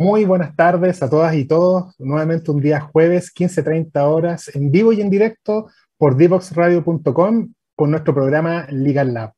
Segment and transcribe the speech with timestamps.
[0.00, 1.94] Muy buenas tardes a todas y todos.
[1.98, 5.68] Nuevamente un día jueves, 15.30 horas, en vivo y en directo
[5.98, 9.34] por divoxradio.com con nuestro programa Legal Lab.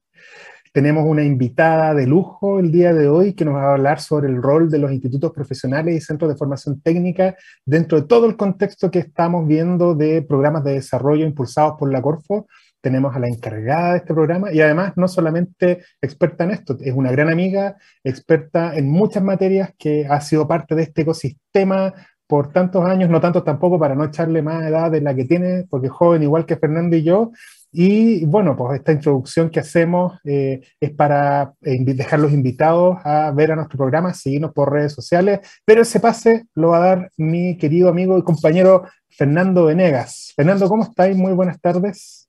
[0.72, 4.28] Tenemos una invitada de lujo el día de hoy que nos va a hablar sobre
[4.28, 7.36] el rol de los institutos profesionales y centros de formación técnica
[7.66, 12.00] dentro de todo el contexto que estamos viendo de programas de desarrollo impulsados por la
[12.00, 12.46] Corfo
[12.82, 16.92] tenemos a la encargada de este programa y además no solamente experta en esto, es
[16.92, 21.94] una gran amiga, experta en muchas materias que ha sido parte de este ecosistema
[22.26, 25.64] por tantos años, no tantos tampoco para no echarle más edad de la que tiene,
[25.70, 27.30] porque joven igual que Fernando y yo.
[27.72, 33.32] Y bueno, pues esta introducción que hacemos eh, es para eh, dejar los invitados a
[33.32, 37.10] ver a nuestro programa, seguirnos por redes sociales, pero ese pase lo va a dar
[37.16, 40.34] mi querido amigo y compañero Fernando Venegas.
[40.36, 41.16] Fernando, ¿cómo estáis?
[41.16, 42.28] Muy buenas tardes.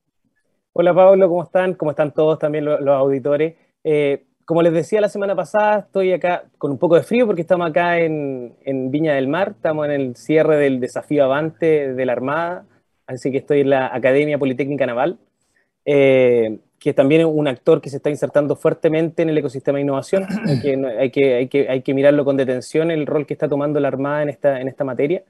[0.72, 1.74] Hola Pablo, ¿cómo están?
[1.74, 3.56] ¿Cómo están todos también los, auditores?
[3.84, 7.42] Eh, como les decía la semana pasada, estoy acá con un poco de frío porque
[7.42, 8.56] estamos acá en,
[8.92, 12.66] Viña del Mar, estamos en el cierre del desafío Avante de la Armada,
[13.08, 15.20] así que estoy en la Academia Politécnica Naval,
[15.86, 19.84] eh, que también es un actor que se está insertando fuertemente en el ecosistema de
[19.84, 23.34] innovación, hay que, hay que, hay que, hay que mirarlo con detención, el rol que
[23.34, 25.24] está tomando la Armada en esta, en esta materia.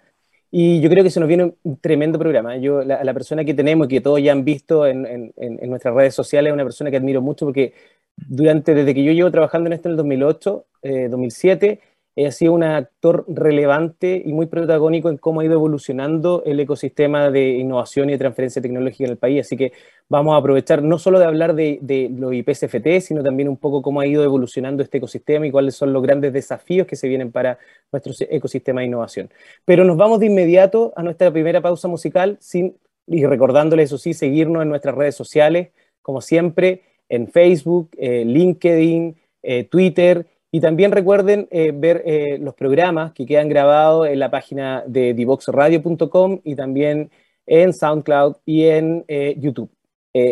[0.56, 2.58] Y yo creo que se nos viene un tremendo programa.
[2.58, 5.70] Yo, la, la persona que tenemos y que todos ya han visto en, en, en,
[5.70, 7.74] nuestras redes sociales es una persona que admiro mucho porque
[8.16, 11.80] durante, desde que yo llevo trabajando en esto en el 2008, eh, 2007,
[12.16, 17.32] ha sido un actor relevante y muy protagónico en cómo ha ido evolucionando el ecosistema
[17.32, 19.42] de innovación y de transferencia tecnológica en el país.
[19.42, 19.74] Así que
[20.10, 24.00] vamos a aprovechar no solo de hablar de, los IPCFT, sino también un poco cómo
[24.00, 27.58] ha ido evolucionando este ecosistema y cuáles son los grandes desafíos que se vienen para
[27.92, 29.32] nuestro ecosistema de innovación.
[29.66, 34.14] Pero nos vamos de inmediato a nuestra primera pausa musical sin, y recordándoles, eso sí,
[34.14, 35.70] seguirnos en nuestras redes sociales,
[36.04, 42.54] como siempre, en Facebook, eh, LinkedIn, eh, Twitter y también recuerden eh, ver eh, los
[42.54, 47.10] programas que quedan grabados en la página de divoxradio.com y también
[47.48, 49.72] en SoundCloud y en eh, YouTube.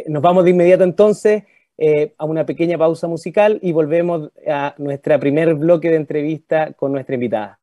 [0.07, 1.43] nos vamos de inmediato entonces
[2.19, 7.15] a una pequeña pausa musical y volvemos a nuestro primer bloque de entrevista con nuestra
[7.15, 7.59] invitada.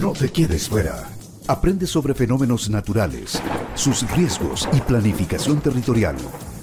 [0.00, 1.08] No te quedes fuera.
[1.46, 3.40] Aprende sobre fenómenos naturales,
[3.76, 6.16] sus riesgos y planificación territorial.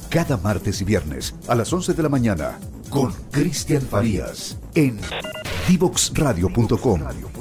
[0.10, 5.00] Cada martes y viernes a las 11 de la mañana con Cristian Farías en
[5.68, 7.39] divoxradio.com.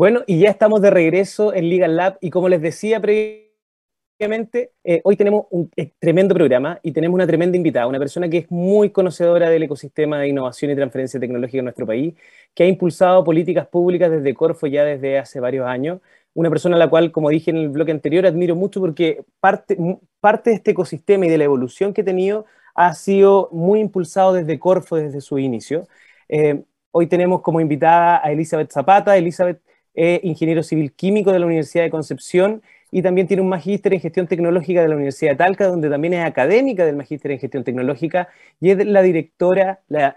[0.00, 5.02] Bueno, y ya estamos de regreso en Legal Lab y como les decía previamente, eh,
[5.04, 8.50] hoy tenemos un eh, tremendo programa y tenemos una tremenda invitada, una persona que es
[8.50, 12.14] muy conocedora del ecosistema de innovación y transferencia tecnológica en nuestro país,
[12.54, 16.00] que ha impulsado políticas públicas desde Corfo ya desde hace varios años,
[16.32, 19.76] una persona a la cual, como dije en el bloque anterior, admiro mucho porque parte,
[20.18, 24.32] parte de este ecosistema y de la evolución que ha tenido ha sido muy impulsado
[24.32, 25.88] desde Corfo desde su inicio.
[26.30, 29.14] Eh, hoy tenemos como invitada a Elizabeth Zapata.
[29.18, 29.60] Elizabeth
[29.94, 32.62] es ingeniero civil químico de la Universidad de Concepción
[32.92, 36.14] y también tiene un magíster en gestión tecnológica de la Universidad de Talca, donde también
[36.14, 38.28] es académica del magíster en gestión tecnológica
[38.60, 40.14] y es la directora, la,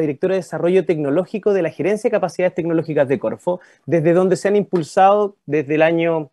[0.00, 4.48] directora de desarrollo tecnológico de la Gerencia de Capacidades Tecnológicas de Corfo, desde donde se
[4.48, 6.30] han impulsado desde el año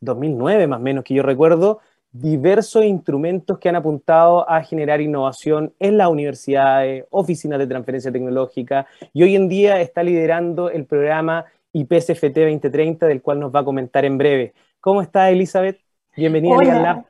[0.00, 1.80] 2009, más o menos que yo recuerdo,
[2.12, 8.86] diversos instrumentos que han apuntado a generar innovación en las universidades, oficinas de transferencia tecnológica,
[9.12, 13.64] y hoy en día está liderando el programa IPSFT 2030, del cual nos va a
[13.64, 14.54] comentar en breve.
[14.80, 15.80] ¿Cómo está Elizabeth?
[16.16, 16.76] Bienvenida Hola.
[16.76, 17.06] a Lab.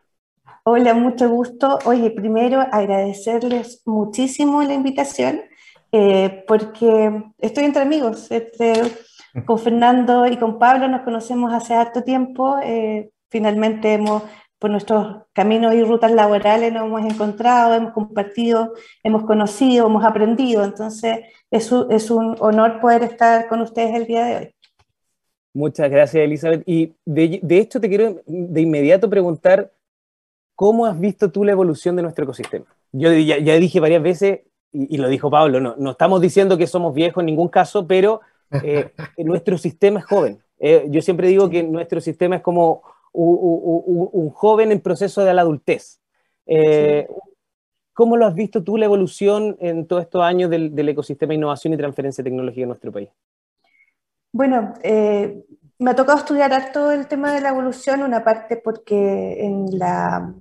[0.64, 1.78] Hola, mucho gusto.
[1.84, 5.42] Oye, primero agradecerles muchísimo la invitación,
[5.92, 8.30] eh, porque estoy entre amigos.
[8.30, 8.72] Este,
[9.46, 12.58] con Fernando y con Pablo nos conocemos hace harto tiempo.
[12.62, 14.22] Eh, finalmente hemos
[14.58, 18.72] por nuestros caminos y rutas laborales nos hemos encontrado, hemos compartido,
[19.02, 20.64] hemos conocido, hemos aprendido.
[20.64, 21.18] Entonces,
[21.50, 24.54] es un, es un honor poder estar con ustedes el día de hoy.
[25.52, 26.62] Muchas gracias, Elizabeth.
[26.66, 29.72] Y de, de hecho, te quiero de inmediato preguntar,
[30.54, 32.66] ¿cómo has visto tú la evolución de nuestro ecosistema?
[32.92, 34.40] Yo ya, ya dije varias veces,
[34.72, 37.86] y, y, lo dijo Pablo, no, no estamos diciendo que somos viejos en ningún caso,
[37.86, 38.20] pero
[38.62, 40.38] eh, nuestro sistema es joven.
[40.58, 42.82] Eh, yo siempre digo que nuestro sistema es como
[43.16, 46.00] un, joven en proceso de la adultez.
[46.46, 47.06] Eh,
[47.92, 51.72] ¿Cómo lo has visto tú la evolución en todos estos años del, ecosistema de innovación
[51.72, 53.08] y transferencia de tecnología en nuestro país?
[54.32, 54.74] Bueno,
[55.78, 60.34] me ha tocado estudiar todo el tema de la evolución, una parte porque en la,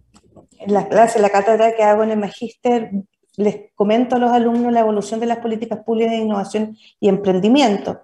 [0.60, 2.92] en la clase, en la cátedra que hago en el magíster,
[3.38, 8.01] les comento a los alumnos la evolución de las políticas públicas de innovación y emprendimiento.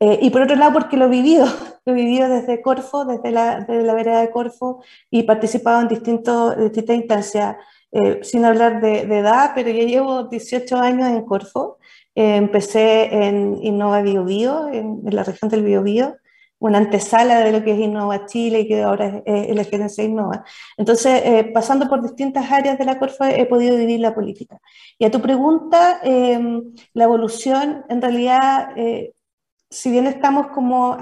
[0.00, 1.46] Eh, y por otro lado, porque lo he vivido,
[1.84, 5.88] lo he vivido desde Corfo, desde la, desde la vereda de Corfo, y participado en
[5.88, 7.56] distintos, distintas instancias,
[7.92, 11.78] eh, sin hablar de, edad, pero ya llevo 18 años en Corfo.
[12.14, 16.16] Eh, empecé en Innova Bio, Bio en, en, la región del Bio, Bio
[16.64, 20.44] una antesala de lo que es Innova Chile y que ahora es, la gerencia Innova.
[20.78, 24.58] Entonces, eh, pasando por distintas áreas de la Corfa, he podido vivir la política.
[24.98, 29.12] Y a tu pregunta, em, la evolución, en realidad, eh,
[29.70, 30.96] si bien estamos como,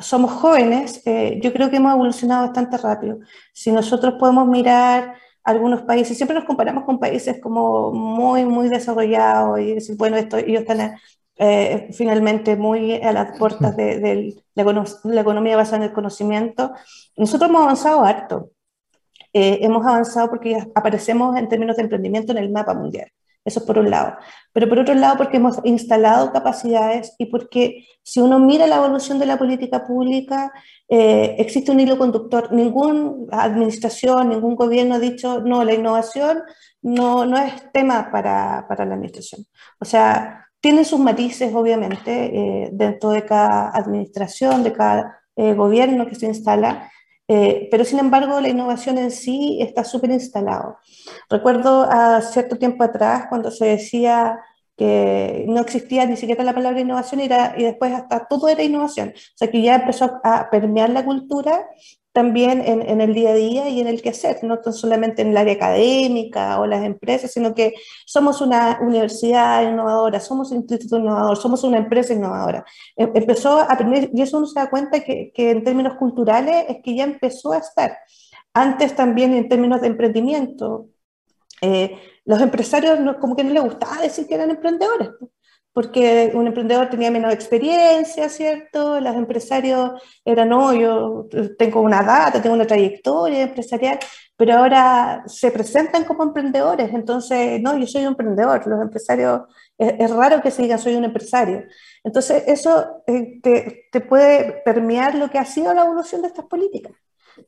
[0.00, 3.18] somos jóvenes, eh, yo creo que hemos evolucionado bastante rápido.
[3.52, 5.14] Si nosotros podemos mirar
[5.44, 10.38] algunos países, siempre nos comparamos con países como muy, muy desarrollados y decir, bueno, esto,
[10.38, 10.96] ellos están
[11.36, 16.72] eh, finalmente muy a las puertas de, la, economía basada en el conocimiento.
[17.16, 18.50] Nosotros hemos avanzado harto.
[19.32, 23.10] Eh, hemos avanzado porque aparecemos en términos de emprendimiento en el mapa mundial.
[23.44, 24.16] Eso por un lado.
[24.52, 29.18] Pero por otro lado, porque hemos instalado capacidades y porque si uno mira la evolución
[29.18, 30.52] de la política pública,
[30.88, 32.52] eh, existe un hilo conductor.
[32.52, 36.42] Ninguna administración, ningún gobierno ha dicho, no, la innovación
[36.82, 39.46] no, no es tema para, para la administración.
[39.80, 46.06] O sea, tiene sus matices, obviamente, eh, dentro de cada administración, de cada eh, gobierno
[46.06, 46.90] que se instala,
[47.32, 50.78] eh, pero sin embargo la innovación en sí está súper instalado.
[51.28, 54.40] Recuerdo a cierto tiempo atrás cuando se decía
[54.76, 59.10] que no existía ni siquiera la palabra innovación y, y después hasta todo era innovación.
[59.10, 61.68] O sea que ya empezó a permear la cultura
[62.12, 65.54] también en, el día a día y en el quehacer, no solamente en el área
[65.54, 67.74] académica o las empresas, sino que
[68.04, 72.64] somos una universidad innovadora, somos un instituto innovador, somos una empresa innovadora.
[72.96, 76.66] Em, empezó a aprender, y eso uno se da cuenta que, que, en términos culturales
[76.68, 77.96] es que ya empezó a estar.
[78.54, 80.88] Antes también en términos de emprendimiento,
[81.62, 85.10] eh, los empresarios como que no les gustaba decir que eran emprendedores
[85.72, 89.00] porque un emprendedor tenía menos experiencia, ¿cierto?
[89.00, 91.28] Los empresarios eran, no, yo
[91.58, 93.98] tengo una data, tengo una trayectoria empresarial,
[94.36, 99.42] pero ahora se presentan como emprendedores, entonces, no, yo soy un emprendedor, los empresarios,
[99.78, 101.64] es, raro que se diga soy un empresario.
[102.02, 106.46] Entonces, eso eh, te, te, puede permear lo que ha sido la evolución de estas
[106.46, 106.92] políticas,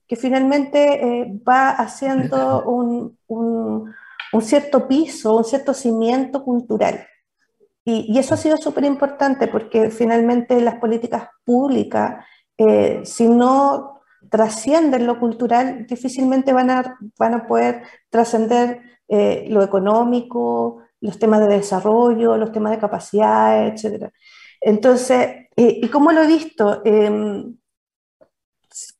[0.06, 3.92] que finalmente eh, va haciendo un, un,
[4.32, 7.06] un cierto piso, un cierto cimiento cultural.
[7.84, 12.25] Y, eso ha sido súper importante porque finalmente las políticas públicas,
[12.56, 14.00] eh, si no
[14.31, 21.40] trascienden lo cultural, difícilmente van a, van a poder trascender eh, lo económico, los temas
[21.40, 24.11] de desarrollo, los temas de capacidad, etc.
[24.61, 26.82] Entonces, ¿y cómo lo he visto?
[26.84, 27.56] Em,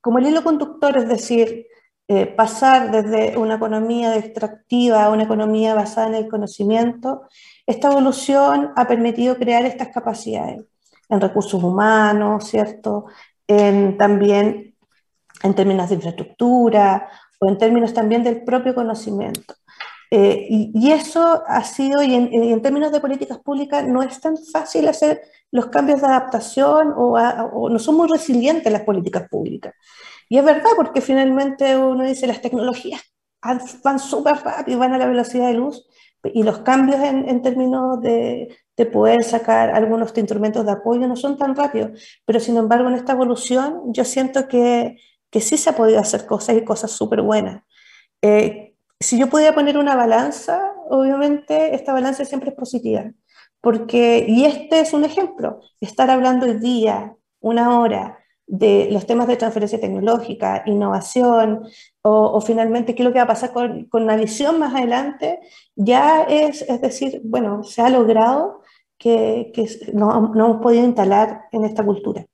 [0.01, 1.67] como el hilo conductor, es decir,
[2.09, 7.23] eh, pasar desde una economía extractiva a una economía basada en el conocimiento,
[7.73, 10.65] esta evolución ha permitido crear estas capacidades
[11.09, 13.07] en recursos humanos, ¿cierto?
[13.47, 14.75] En, también
[15.43, 17.09] en términos de infraestructura
[17.41, 19.55] o en términos también del propio conocimiento.
[20.11, 24.87] Eh, y, eso ha sido, y en, términos de políticas públicas, no es tan fácil
[24.87, 29.75] hacer los cambios de adaptación o, o no son muy resilientes las políticas públicas.
[30.29, 33.01] Y es verdad, porque finalmente uno dice, las tecnologías
[33.83, 35.87] van súper rápido, van a la velocidad de luz,
[36.25, 41.17] y los cambios en, en términos de, de, poder sacar algunos instrumentos de apoyo no
[41.17, 44.99] son tan rápidos, pero sin embargo en esta evolución yo siento que,
[45.31, 47.65] que sí se ha podido hacer cosas y cosas súper buenas.
[48.23, 53.11] Eh, si yo pudiera poner una balanza, obviamente esta balanza siempre es positiva,
[53.61, 58.19] porque, y este es un ejemplo, estar hablando hoy día, una hora,
[58.53, 61.63] de los temas de transferencia tecnológica, innovación,
[62.03, 65.41] o, finalmente qué es lo que va a pasar con, con la visión más adelante,
[65.75, 68.61] ya es, es decir, bueno, se ha logrado
[68.99, 72.27] que, que no, no hemos podido instalar en esta cultura.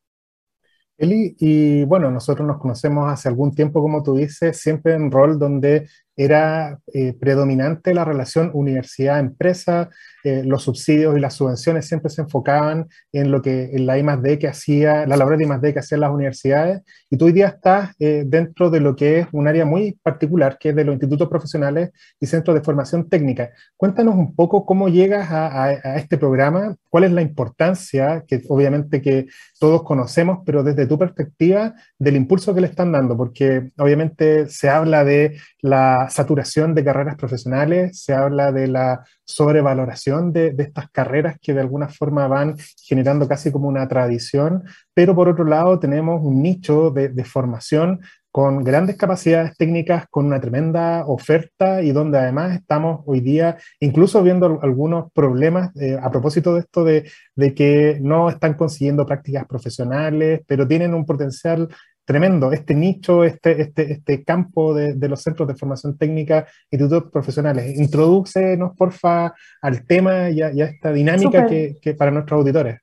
[0.96, 5.38] Eli, y bueno, nosotros nos conocemos hace algún tiempo, como tú dices, siempre en rol
[5.38, 5.86] donde
[6.18, 9.88] era eh, predominante la relación universidad-empresa,
[10.24, 14.38] eh, los subsidios y las subvenciones siempre se enfocaban en lo que en la I+D
[14.40, 17.92] que hacía, la labor de I+D que hacían las universidades, y tú hoy día estás
[18.00, 21.28] eh, dentro de lo que es un área muy particular, que es de los institutos
[21.28, 23.50] profesionales y centros de formación técnica.
[23.76, 29.00] Cuéntanos un poco cómo llegas a, a este programa, cuál es la importancia, que obviamente
[29.00, 29.26] que
[29.60, 34.68] todos conocemos, pero desde tu perspectiva, del impulso que le están dando, porque obviamente se
[34.68, 41.36] habla de la saturación de carreras profesionales, se habla de la sobrevaloración de, estas carreras
[41.40, 46.20] que de alguna forma van generando casi como una tradición, pero por otro lado tenemos
[46.22, 48.00] un nicho de, formación
[48.30, 54.22] con grandes capacidades técnicas, con una tremenda oferta y donde además estamos hoy día incluso
[54.22, 59.46] viendo algunos problemas eh, a propósito de esto de, de, que no están consiguiendo prácticas
[59.46, 61.68] profesionales, pero tienen un potencial
[62.08, 62.52] tremendo.
[62.52, 67.78] Este nicho, este, este, este campo de, de los centros de formación técnica, institutos profesionales.
[67.78, 72.80] Introdúcenos, porfa, al tema y a, esta dinámica que, que, para nuestros auditores.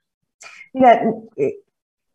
[0.74, 1.02] Mira,
[1.38, 1.56] eh,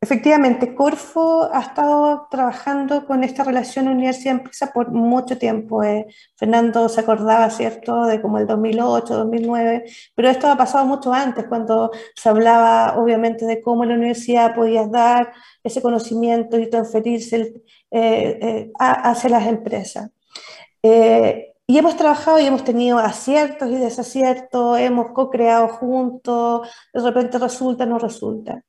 [0.03, 5.83] Efectivamente, Corfo ha estado trabajando con esta relación universidad-empresa por mucho tiempo.
[5.85, 6.07] Eh.
[6.37, 11.47] Fernando se acordaba, ¿cierto?, de como el 2008, 2009, pero esto ha pasado mucho antes,
[11.47, 17.37] cuando se hablaba, obviamente, de cómo la universidad podía dar ese conocimiento y transferirse
[17.91, 20.11] eh, eh, hacia las empresas.
[21.67, 27.87] y hemos trabajado y hemos tenido aciertos y desaciertos, hemos co-creado juntos, de repente resulta,
[27.87, 28.65] no resulta.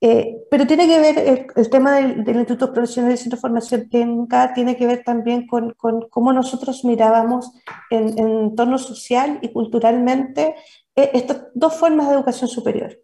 [0.00, 4.52] Eh, pero tiene que ver, el, tema del, Instituto Profesional de Centro de Formación Técnica
[4.54, 7.52] tiene que ver también con, con cómo nosotros mirábamos
[7.90, 10.54] en, en entorno social y culturalmente
[10.94, 12.96] eh, estas dos formas de educación superior,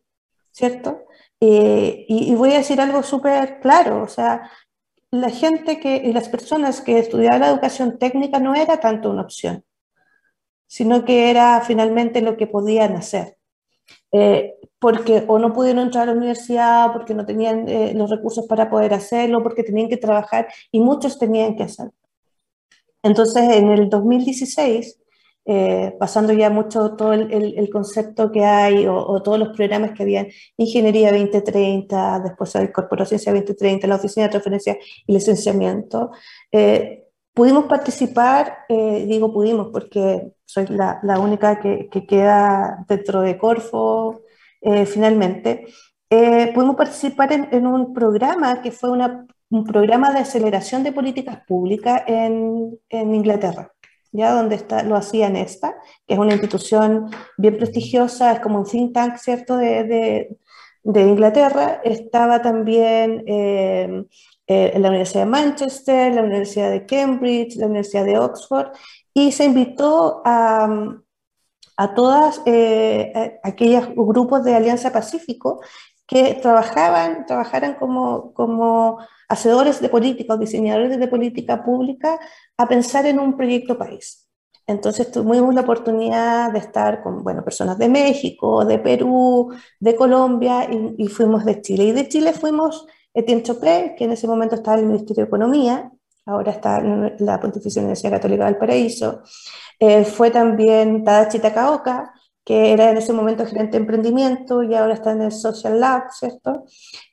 [0.52, 1.06] ¿cierto?
[1.40, 4.48] Eh, y, y, voy a decir algo súper claro, o sea,
[5.10, 9.22] la gente que, y las personas que estudiaban la educación técnica no era tanto una
[9.22, 9.64] opción,
[10.66, 13.36] sino que era finalmente lo que podían hacer.
[14.12, 14.54] Eh,
[14.84, 18.68] porque o no pudieron entrar a la universidad, porque no tenían eh, los recursos para
[18.68, 21.94] poder hacerlo, porque tenían que trabajar y muchos tenían que hacerlo.
[23.02, 25.00] Entonces, en el 2016,
[25.46, 30.02] eh, pasando ya mucho todo el, el, concepto que hay o, todos los programas que
[30.02, 30.26] habían,
[30.58, 34.76] Ingeniería 2030, después incorporó Ciencia 2030, la Oficina de Referencia
[35.06, 36.10] y Licenciamiento,
[37.32, 44.23] pudimos participar, digo pudimos porque soy la, la única que, que, queda dentro de Corfo,
[44.64, 45.66] eh, finalmente,
[46.08, 52.02] eh, pudimos participar en, un programa que fue un programa de aceleración de políticas públicas
[52.06, 53.72] en, en Inglaterra,
[54.10, 55.74] ya donde está, lo hacía Nesta,
[56.06, 60.28] que es una institución bien prestigiosa, es como un think tank, ¿cierto?, de,
[60.84, 61.80] Inglaterra.
[61.84, 64.04] Estaba también eh,
[64.46, 68.68] en la Universidad de Manchester, la Universidad de Cambridge, la Universidad de Oxford,
[69.14, 70.68] y se invitó a,
[71.76, 75.60] a todas eh, aquellos grupos de Alianza Pacífico
[76.06, 82.18] que trabajaban, trabajaran como, como hacedores de política o diseñadores de política pública
[82.56, 84.28] a pensar en un proyecto país.
[84.66, 90.68] Entonces tuvimos la oportunidad de estar con bueno, personas de México, de Perú, de Colombia
[90.70, 91.84] y, fuimos de Chile.
[91.84, 95.28] Y de Chile fuimos Etienne Chopé, que en ese momento estaba en el Ministerio de
[95.28, 95.92] Economía,
[96.24, 99.22] ahora está en la Pontificia Universidad Católica del Paraíso.
[99.78, 102.12] Eh, fue también Tadachi Takaoka,
[102.44, 106.10] que era en ese momento gerente de emprendimiento y ahora está en el Social Lab,
[106.12, 106.64] ¿cierto?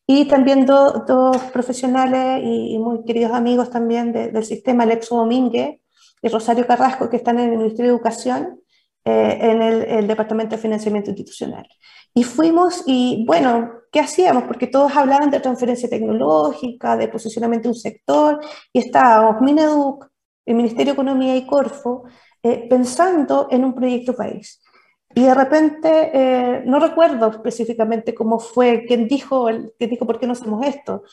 [0.06, 5.80] Y también dos profesionales y, muy queridos amigos también del sistema, Alexo Domínguez
[6.22, 8.62] y Rosario Carrasco, que están en el Ministerio de Educación,
[9.06, 11.68] eh, en el, el, Departamento de Financiamiento Institucional.
[12.14, 14.44] Y fuimos y, bueno, ¿qué hacíamos?
[14.44, 18.40] Porque todos hablaban de transferencia tecnológica, de posicionamiento de un sector,
[18.74, 20.08] y estábamos Mineduc,
[20.46, 22.04] el Ministerio de Economía y Corfo,
[22.44, 24.62] eh, pensando en un proyecto país.
[25.14, 30.28] Y de repente, eh, no recuerdo específicamente cómo fue, quién dijo, quién dijo por qué
[30.28, 31.04] no hacemos esto,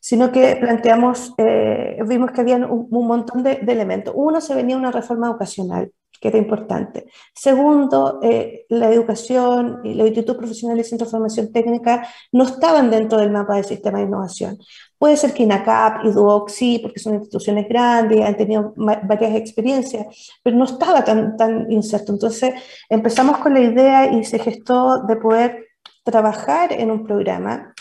[0.00, 4.14] sino que planteamos, eh, vimos que había un, montón de, de, elementos.
[4.16, 7.06] Uno, se venía una reforma educacional que era importante.
[7.34, 12.90] Segundo, eh, la educación y los institutos profesionales y centros de formación técnica no estaban
[12.90, 14.56] dentro del mapa del sistema de innovación.
[15.02, 20.06] Puede ser que INACAP y DUOC sí, porque son instituciones grandes, han tenido varias experiencias,
[20.44, 22.12] pero no estaba tan, tan inserto.
[22.12, 22.54] Entonces
[22.88, 25.66] empezamos con la idea y se gestó de poder
[26.04, 27.74] trabajar en un programa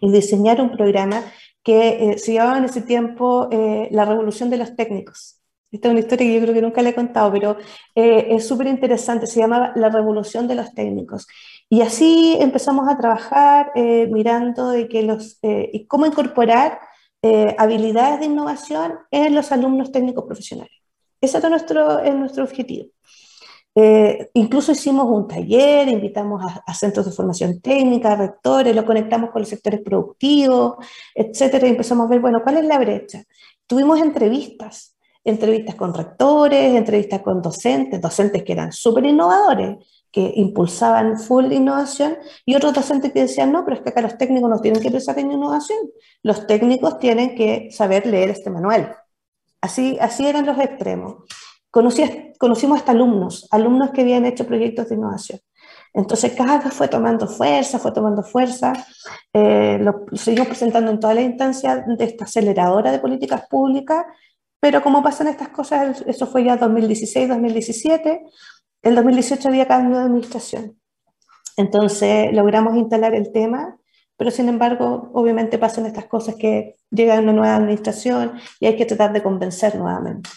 [0.00, 1.22] y diseñar un programa
[1.62, 5.42] que eh, se llamaba en ese tiempo eh, la revolución de los técnicos.
[5.70, 7.58] Esta es una historia que yo creo que nunca le he contado, pero
[7.96, 9.26] eh, es súper interesante.
[9.26, 11.26] Se llamaba La Revolución de los Técnicos.
[11.74, 16.78] Y así empezamos a trabajar eh, mirando de que los, eh, y cómo incorporar
[17.56, 20.74] habilidades de innovación en los alumnos técnicos profesionales.
[21.20, 22.90] Ese era nuestro, nuestro objetivo.
[23.74, 29.30] Eh, incluso hicimos un taller, invitamos a, centros de formación técnica, a rectores, lo conectamos
[29.30, 30.76] con los sectores productivos,
[31.12, 33.24] etcétera, y empezamos a ver, bueno, ¿cuál es la brecha?
[33.66, 39.78] Tuvimos entrevistas, entrevistas con rectores, entrevistas con docentes, docentes que eran súper innovadores,
[40.14, 42.16] que impulsaban full innovación,
[42.46, 44.88] y otros docentes que decían, no, pero es que acá los técnicos no tienen que
[44.88, 45.78] pensar en innovación,
[46.22, 48.96] los técnicos tienen que saber leer este manual.
[49.60, 51.24] Así, así eran los extremos.
[51.68, 52.04] Conocí,
[52.38, 55.40] conocimos hasta alumnos, alumnos que habían hecho proyectos de innovación.
[55.92, 58.72] Entonces cada vez fue tomando fuerza, fue tomando fuerza.
[59.32, 64.04] Eh, lo seguimos presentando en toda la instancia de esta aceleradora de políticas públicas,
[64.60, 68.22] pero como pasan estas cosas, eso fue ya 2016, 2017,
[68.84, 70.78] el 2018 había cambio de administración.
[71.56, 73.78] Entonces logramos instalar el tema,
[74.16, 78.86] pero sin embargo, obviamente pasan estas cosas que llega una nueva administración y hay que
[78.86, 80.30] tratar de convencer nuevamente.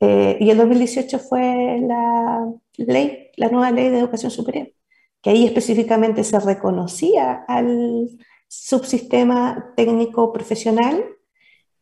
[0.00, 2.46] Eh, y el 2018 fue la
[2.76, 4.72] ley, la nueva ley de educación superior,
[5.20, 8.08] que ahí específicamente se reconocía al
[8.48, 11.04] subsistema técnico profesional,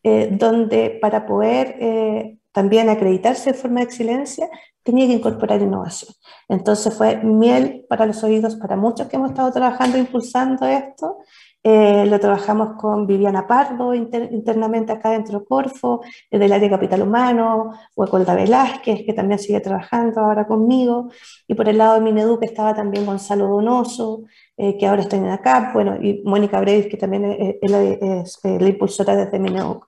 [0.02, 4.50] eh, donde para poder eh, también acreditarse de forma de excelencia
[4.88, 6.14] tenía que incorporar innovación.
[6.48, 11.18] Entonces fue miel para los oídos para muchos que hemos estado trabajando, impulsando esto,
[11.62, 16.74] eh, lo trabajamos con Viviana Pardo internamente acá dentro de Corfo, eh, del área de
[16.74, 21.10] capital humano, Huecolda Velázquez, que también sigue trabajando ahora conmigo,
[21.46, 24.22] y por el lado de Minedu, que estaba también Gonzalo Donoso,
[24.56, 27.24] eh, que ahora está en ACAP, bueno, y Mónica Brevis, que también
[27.60, 29.82] es, la impulsora desde Minedu.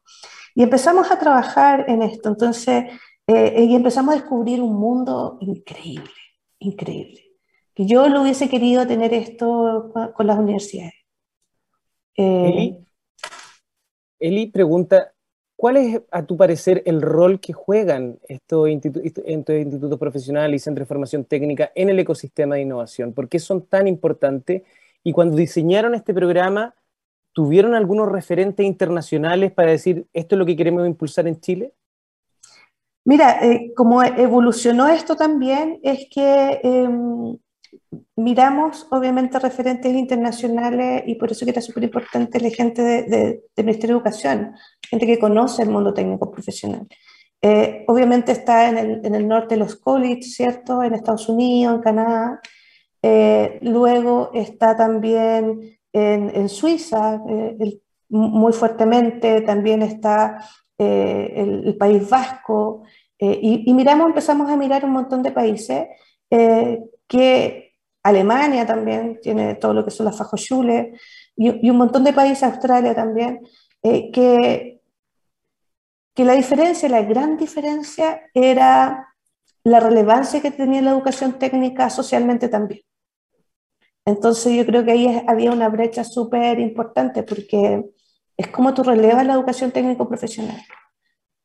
[0.54, 2.84] Y empezamos a trabajar en esto, entonces,
[3.30, 6.10] y empezamos a descubrir un mundo increíble,
[6.58, 7.20] increíble.
[7.74, 10.94] Que yo lo hubiese querido tener esto con las universidades
[12.16, 12.78] eh,
[14.18, 15.14] Eli, pregunta,
[15.56, 20.88] ¿cuál es, a tu parecer, el rol que juegan estos, institutos profesionales y centros de
[20.88, 23.14] formación técnica en el ecosistema de innovación?
[23.14, 24.62] ¿Por qué son tan importantes?
[25.02, 26.74] Y cuando diseñaron este programa,
[27.32, 31.72] ¿tuvieron algunos referentes internacionales para decir, esto es lo que queremos impulsar en Chile?
[33.04, 37.36] Mira, eh, como evolucionó esto también, es que em,
[38.16, 43.02] miramos obviamente referentes internacionales y por eso que era súper importante la gente de,
[43.56, 44.54] de, Ministerio de Educación,
[44.88, 46.86] gente que conoce el mundo técnico profesional.
[47.42, 50.82] Eh, obviamente está en el, norte los colleges, ¿cierto?
[50.82, 52.40] En Estados Unidos, en Canadá.
[53.02, 60.44] Eh, luego está también en, en Suiza, eh, muy fuertemente, también está
[60.80, 62.84] el, el, País Vasco.
[63.18, 65.86] Y, y, miramos, empezamos a mirar un montón de países
[66.28, 67.70] que
[68.02, 70.94] Alemania también tiene todo lo que son las Fachhochschule
[71.36, 73.40] y, y un montón de países, Australia también,
[73.82, 74.80] eh, que,
[76.14, 79.08] que la diferencia, la gran diferencia era
[79.64, 82.82] la relevancia que tenía la educación técnica socialmente también.
[84.06, 87.84] Entonces yo creo que ahí había una brecha súper importante porque
[88.40, 90.60] es como tú relevas la educación técnico profesional,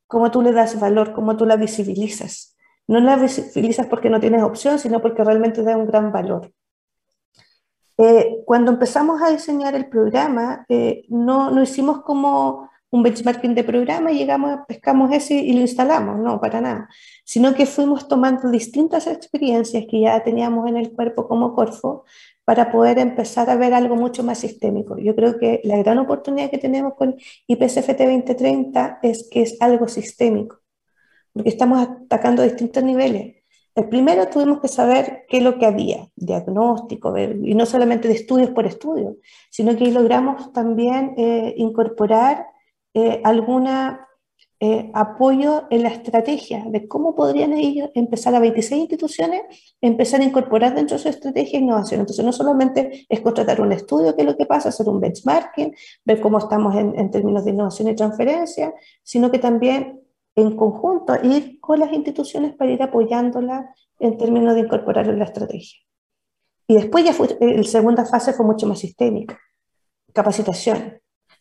[0.07, 2.55] cómo tú le das valor, cómo tú la visibilizas
[2.87, 6.51] no la visibilizas porque no tienes opción, sino porque realmente da un gran valor.
[7.97, 13.63] Eh, cuando empezamos a diseñar el programa, eh, no, no, hicimos como un benchmarking de
[13.63, 16.89] programa y llegamos, pescamos ese y lo instalamos, no, para nada,
[17.23, 22.05] sino que fuimos tomando distintas experiencias que ya teníamos en el cuerpo como Corfo
[22.45, 24.97] para poder empezar a ver algo mucho más sistémico.
[24.97, 27.15] Yo creo que la gran oportunidad que tenemos con
[27.47, 30.61] IPCFT 2030 es que es algo sistémico
[31.35, 33.35] porque estamos atacando distintos niveles.
[33.75, 38.13] El primero tuvimos que saber qué es lo que había, diagnóstico, y no solamente de
[38.13, 39.17] estudios por estudio,
[39.49, 42.47] sino que logramos también eh, incorporar
[42.95, 43.67] eh, algún
[44.59, 49.41] eh, apoyo en la estrategia de cómo podrían ellos empezar a 26 instituciones,
[49.81, 51.99] empezar a incorporar dentro de su estrategia innovación.
[51.99, 55.75] Entonces, no solamente es contratar un estudio, que es lo que pasa, hacer un benchmarking,
[56.03, 60.01] ver cómo estamos en, en términos de innovación y transferencia, sino que también
[60.35, 65.25] en conjunto, ir con las instituciones para ir apoyándola en términos de incorporarlo en la
[65.25, 65.79] estrategia.
[66.67, 69.39] Y después ya fue, la segunda fase fue mucho más sistémica,
[70.13, 70.99] capacitación.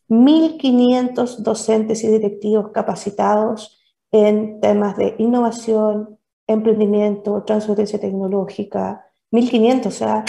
[0.08, 10.24] 1.500 docentes y directivos capacitados en temas de innovación, emprendimiento, transferencia tecnológica, 1.500, o sea,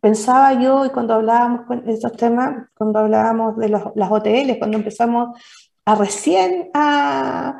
[0.00, 5.38] pensaba yo y cuando hablábamos con estos temas, cuando hablábamos de las OTL, cuando empezamos
[5.84, 7.58] a recién a,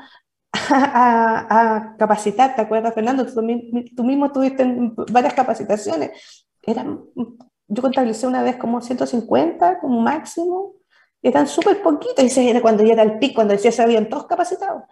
[0.53, 3.27] a, capacitar, ¿te acuerdas, Fernando?
[3.27, 3.43] Tú,
[4.05, 4.65] mismo tuviste
[5.11, 6.47] varias capacitaciones.
[6.63, 7.01] Eran,
[7.69, 10.75] yo contabilicé una vez como 150 como máximo,
[11.23, 14.27] eran súper poquitas, y era cuando ya era el pico, cuando decía se habían todos
[14.27, 14.83] capacitados,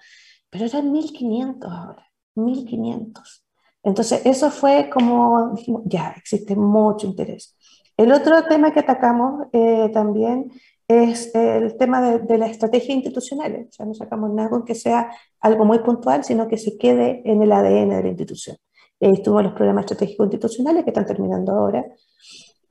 [0.49, 2.11] pero eran 1500 ahora.
[2.35, 3.45] 1500.
[3.83, 7.57] Entonces, eso fue como, dijimos, ya, existe mucho interés.
[7.97, 10.51] El otro tema que atacamos eh, también
[10.89, 13.67] es el tema de, de la estrategia institucional.
[13.69, 17.23] O sea, no sacamos nada con que sea algo muy puntual, sino que se quede
[17.25, 18.57] en el ADN de la institución.
[18.99, 21.87] Y ahí estuvo los programas estratégicos institucionales que están terminando ahora.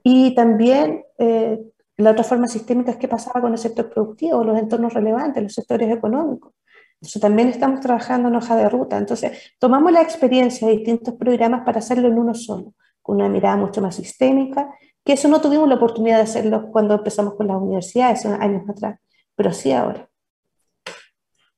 [0.04, 1.60] Y también eh,
[2.00, 5.54] la otra forma sistémica es qué pasaba con el sector productivo, los entornos relevantes, los
[5.54, 6.54] sectores económicos.
[6.96, 8.98] Entonces también estamos trabajando en hoja de ruta.
[8.98, 13.58] Entonces tomamos la experiencia de distintos programas para hacerlo en uno solo, con una mirada
[13.58, 14.70] mucho más sistémica
[15.10, 19.00] que eso no tuvimos la oportunidad de hacerlo cuando empezamos con las universidades, años atrás,
[19.36, 20.08] pero sí ahora.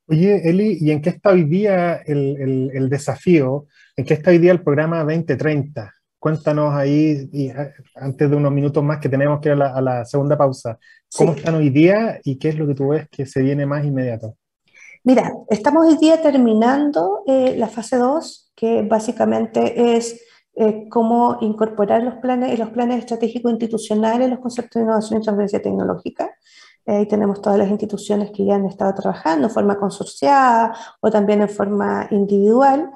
[0.08, 3.66] Oye, Eli, ¿y en qué está hoy día el, el, desafío?
[3.96, 5.94] ¿En qué está hoy día el programa 2030?
[6.22, 9.70] Cuéntanos ahí, y eh, antes de unos minutos más que tenemos que ir a la,
[9.74, 10.78] a la segunda pausa,
[11.18, 13.84] ¿cómo están hoy día y qué es lo que tú ves que se viene más
[13.84, 14.36] inmediato?
[15.04, 20.22] Mira, estamos hoy día terminando eh, la fase 2, que básicamente es
[20.54, 25.60] eh, cómo incorporar los planes, los planes estratégicos institucionales, los conceptos de innovación y transferencia
[25.60, 26.30] tecnológica.
[26.86, 31.42] Ahí tenemos todas las instituciones que ya han estado trabajando en forma consorciada o también
[31.42, 32.92] en forma individual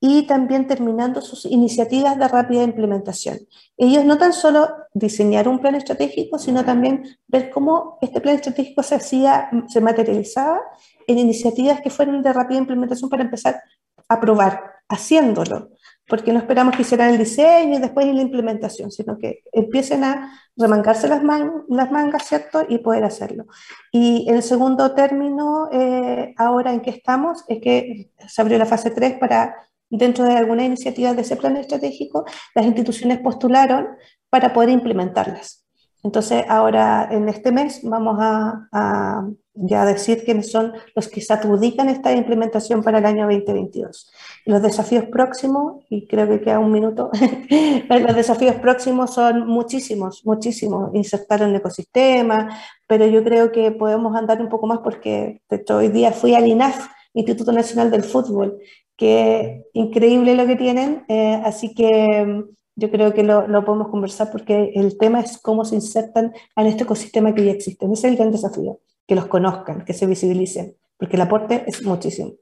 [0.00, 3.38] y también terminando sus iniciativas de rápida implementación.
[3.76, 8.82] Ellos no tan solo diseñar un plan estratégico, sino también ver cómo este plan estratégico
[8.82, 10.60] se hacía, se materializaba
[11.06, 13.62] en iniciativas que fueron de rápida implementación para empezar
[14.08, 15.70] a probar, haciéndolo
[16.10, 20.32] porque no esperamos que hicieran el diseño y después la implementación, sino que empiecen a
[20.56, 21.22] remangarse las,
[21.68, 22.66] las mangas, ¿cierto?
[22.68, 23.46] Y poder hacerlo.
[23.92, 28.90] Y el segundo término, eh, ahora en que estamos, es que se abrió la fase
[28.90, 29.54] 3 para,
[29.90, 32.24] dentro de alguna iniciativa de ese plan estratégico,
[32.54, 33.88] las instituciones postularon
[34.30, 35.66] para poder implementarlas.
[36.02, 39.28] Entonces, ahora en este mes vamos a, a
[39.62, 44.10] ya decir quiénes son los que se adjudican esta implementación para el año 2022.
[44.46, 47.10] Los desafíos próximos, y creo que queda un minuto,
[47.88, 50.94] los desafíos próximos son muchísimos, muchísimos.
[50.94, 52.48] Insertar en el ecosistema,
[52.86, 56.46] pero yo creo que podemos andar un poco más porque de hoy día fui al
[56.46, 58.58] INAF, Instituto Nacional del Fútbol,
[58.96, 62.44] que increíble lo que tienen, eh, así que mm,
[62.76, 66.84] yo creo que lo, podemos conversar porque el tema es cómo se insertan en este
[66.84, 67.84] ecosistema que ya existe.
[67.86, 71.84] Ese es el gran desafío que los conozcan, que se visibilicen, porque el aporte es
[71.84, 72.32] muchísimo.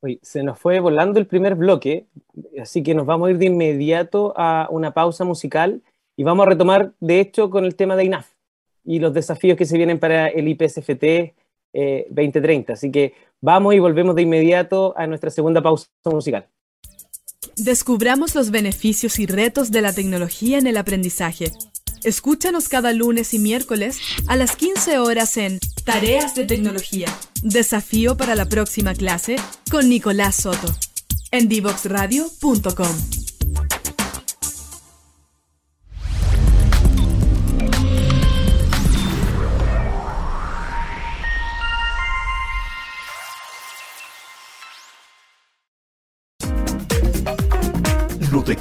[0.00, 2.08] Hoy se nos fue volando el primer bloque,
[2.60, 5.82] así que nos vamos a ir de inmediato a una pausa musical
[6.16, 8.30] y vamos a retomar, de hecho, con el tema de INAF
[8.84, 11.34] y los desafíos que se vienen para el IPSFT
[12.10, 12.72] 2030.
[12.72, 16.46] Eh, así que vamos y volvemos de inmediato a nuestra segunda pausa musical.
[17.56, 21.52] Descubramos los beneficios y retos de la tecnología en el aprendizaje
[22.04, 27.08] Escúchanos cada lunes y miércoles a las 15 horas en Tareas de Tecnología.
[27.42, 29.36] Desafío para la próxima clase
[29.70, 30.68] con Nicolás Soto
[31.30, 33.23] en divoxradio.com.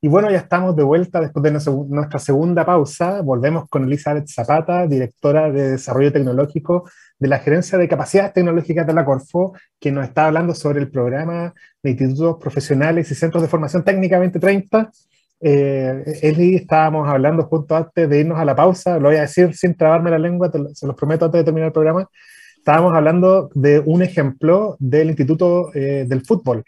[0.00, 3.20] Y bueno, ya estamos de vuelta después de nuestra segunda pausa.
[3.20, 8.94] Volvemos con Elizabeth Zapata, directora de Desarrollo Tecnológico de la Gerencia de Capacidades Tecnológicas de
[8.94, 13.48] la Corfo, que nos está hablando sobre el programa de institutos profesionales y centros de
[13.48, 14.88] formación técnica 2030.
[15.40, 19.54] Eh, Eli, estábamos hablando junto antes de irnos a la pausa, lo voy a decir
[19.54, 22.08] sin trabarme la lengua, se los prometo antes de terminar el programa.
[22.56, 26.64] Estábamos hablando de un ejemplo del Instituto eh, del Fútbol,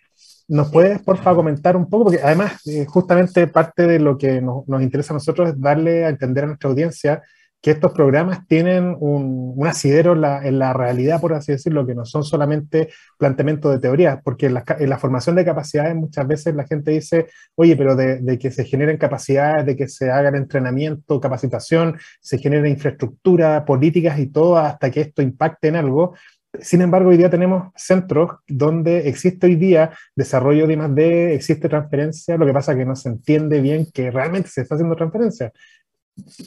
[0.50, 2.06] ¿Nos puedes, por favor, comentar un poco?
[2.06, 6.04] Porque además, eh, justamente parte de lo que nos, nos, interesa a nosotros es darle
[6.04, 7.22] a entender a nuestra audiencia
[7.62, 11.86] que estos programas tienen un, un asidero en la, en la, realidad, por así decirlo,
[11.86, 15.94] que no son solamente planteamientos de teoría, porque en la, en la, formación de capacidades
[15.94, 19.86] muchas veces la gente dice, oye, pero de, de, que se generen capacidades, de que
[19.86, 25.76] se hagan entrenamiento, capacitación, se genere infraestructura, políticas y todo hasta que esto impacte en
[25.76, 26.16] algo,
[26.58, 32.36] sin embargo, hoy día tenemos centros donde existe hoy día desarrollo de I+.D., existe transferencia,
[32.36, 35.52] lo que pasa es que no se entiende bien que realmente se está haciendo transferencia.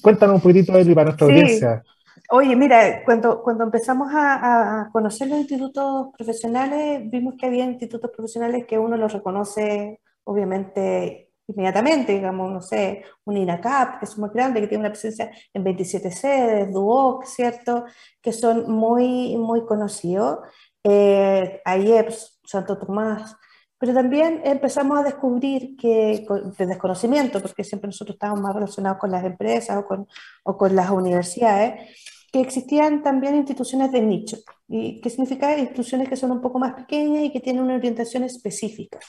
[0.01, 1.83] Cuéntanos un poquitito, Eli, para nuestra audiencia.
[2.29, 8.11] Oye, mira, cuando, cuando empezamos a, a, conocer los institutos profesionales, vimos que había institutos
[8.11, 14.29] profesionales que uno los reconoce, obviamente, inmediatamente, digamos, no sé, un INACAP, que es muy
[14.33, 17.85] grande, que tiene una presencia en 27 sedes, DUOC, ¿cierto?
[18.21, 20.39] Que son muy, muy conocidos.
[20.83, 23.35] eh, IEPS, Santo Tomás,
[23.77, 26.25] pero también empezamos a descubrir que,
[26.57, 30.07] de desconocimiento, porque siempre nosotros estábamos más relacionados con las empresas o con,
[30.43, 31.89] o con las universidades,
[32.31, 34.37] que existían también instituciones de nicho.
[34.67, 35.57] ¿Y qué significa?
[35.57, 38.99] Instituciones que son un poco más pequeñas y que tienen una orientación específica.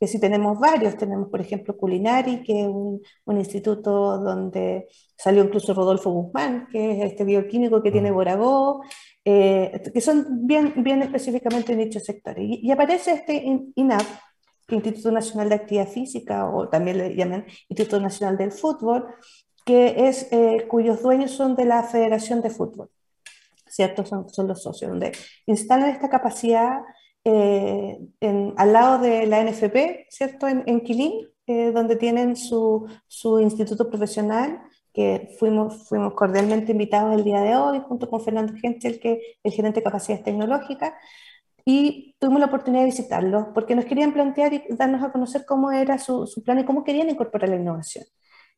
[0.00, 5.44] Que si tenemos varios, tenemos por ejemplo Culinari, que es un, un instituto donde salió
[5.44, 8.14] incluso Rodolfo Guzmán, que es este bioquímico que tiene mm.
[8.14, 8.82] Boragó,
[9.24, 12.42] eh, que son bien, bien específicamente nichos sectores.
[12.42, 14.06] Y, y aparece este INAP,
[14.70, 19.06] Instituto Nacional de Actividad Física, o también le llaman Instituto Nacional del Fútbol,
[19.64, 22.90] que es, eh, cuyos dueños son de la Federación de Fútbol,
[23.68, 24.04] ¿cierto?
[24.04, 25.12] Son, son los socios, donde
[25.46, 26.80] instalan esta capacidad
[27.24, 30.48] eh, en, al lado de la NFP, ¿cierto?
[30.48, 34.60] En, en Quilín, eh, donde tienen su, su, instituto profesional,
[34.92, 39.52] que fuimos, fuimos cordialmente invitados el día de hoy, junto con Fernando Gentel, que el
[39.52, 40.92] gerente de capacidades tecnológicas,
[41.64, 45.70] y tuvimos la oportunidad de visitarlo, porque nos querían plantear y darnos a conocer cómo
[45.72, 48.04] era su, su plan y cómo querían incorporar la innovación.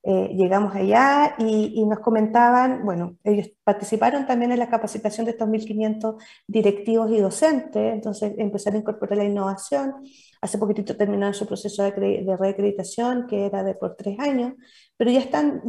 [0.04, 5.48] Eh, llegamos allá y, nos comentaban, bueno, ellos participaron también en la capacitación de estos
[5.48, 6.16] 1.500
[6.48, 9.94] directivos y docentes, entonces empezaron a incorporar la innovación.
[10.40, 14.54] Hace poquitito terminaron su proceso de, de reacreditación, que era de por tres años,
[14.96, 15.62] pero ya están,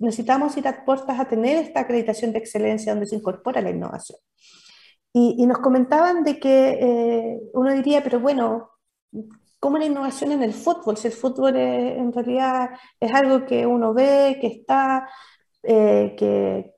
[0.00, 4.18] necesitamos ir a puertas a tener esta acreditación de excelencia donde se incorpora la innovación.
[5.18, 8.68] Y, nos comentaban de que eh, uno diría, pero bueno,
[9.66, 13.92] como la innovación en el fútbol, si el fútbol en realidad es algo que uno
[13.92, 15.08] ve, que está,
[15.60, 16.76] eh, que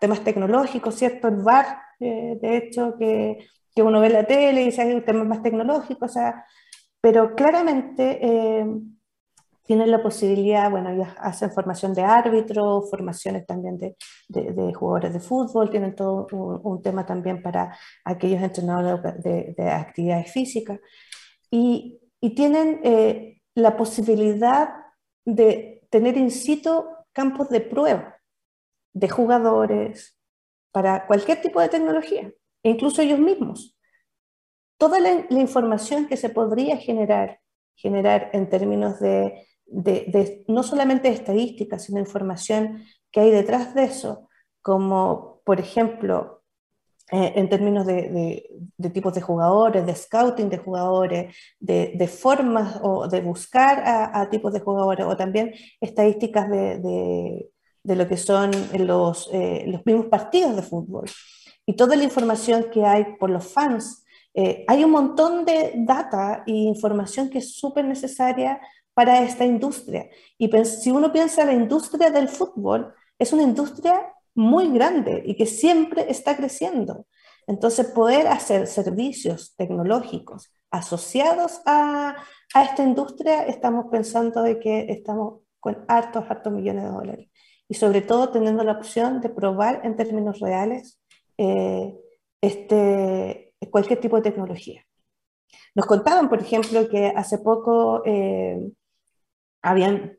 [0.00, 1.28] temas tecnológicos, ¿cierto?
[1.28, 3.36] El VAR, eh, de hecho, que,
[3.74, 6.46] que, uno ve en la tele y dice hay temas más tecnológicos, o sea,
[7.02, 8.66] pero claramente eh,
[9.64, 13.94] tienen la posibilidad, bueno, ellos hacen formación de árbitro, formaciones también de,
[14.28, 16.26] de, jugadores de fútbol, tienen todo
[16.62, 20.80] un, tema también para aquellos entrenadores de, de actividades físicas.
[21.50, 24.70] Y, y tienen eh, la posibilidad
[25.26, 28.16] de tener in situ campos de prueba
[28.94, 30.18] de jugadores
[30.70, 32.32] para cualquier tipo de tecnología,
[32.62, 33.76] e incluso ellos mismos.
[34.78, 37.40] Toda la, información que se podría generar,
[37.74, 39.46] generar en términos de,
[40.46, 44.28] no solamente estadísticas, sino información que hay detrás de eso,
[44.62, 46.41] como por ejemplo
[47.14, 48.48] eh, en términos de,
[48.90, 54.60] tipos de jugadores, de scouting de jugadores, de, formas o de buscar a, tipos de
[54.60, 57.50] jugadores, o también estadísticas de,
[57.84, 61.04] lo que son los, eh, los mismos partidos de fútbol.
[61.66, 64.06] Y toda la información que hay por los fans.
[64.32, 68.58] Eh, hay un montón de data e información que es súper necesaria
[68.94, 70.08] para esta industria.
[70.38, 75.36] Y si uno piensa en la industria del fútbol, es una industria muy grande y
[75.36, 77.06] que siempre está creciendo.
[77.46, 82.16] Entonces, poder hacer servicios tecnológicos asociados a,
[82.54, 87.28] a esta industria, estamos pensando de que estamos con hartos, hartos millones de dólares.
[87.68, 91.00] Y sobre todo teniendo la opción de probar en términos reales
[91.38, 91.94] eh,
[92.40, 94.84] este, cualquier tipo de tecnología.
[95.74, 98.58] Nos contaban, por ejemplo, que hace poco eh,
[99.62, 100.18] habían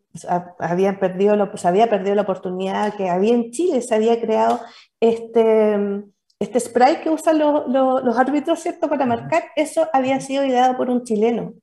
[0.60, 4.60] habían perdido, se había perdido la oportunidad que había en Chile, se había creado
[4.99, 6.04] este,
[6.39, 11.04] este spray que usan los árbitros, ¿cierto?, para marcar, eso había sido ideado por un
[11.04, 11.54] chileno.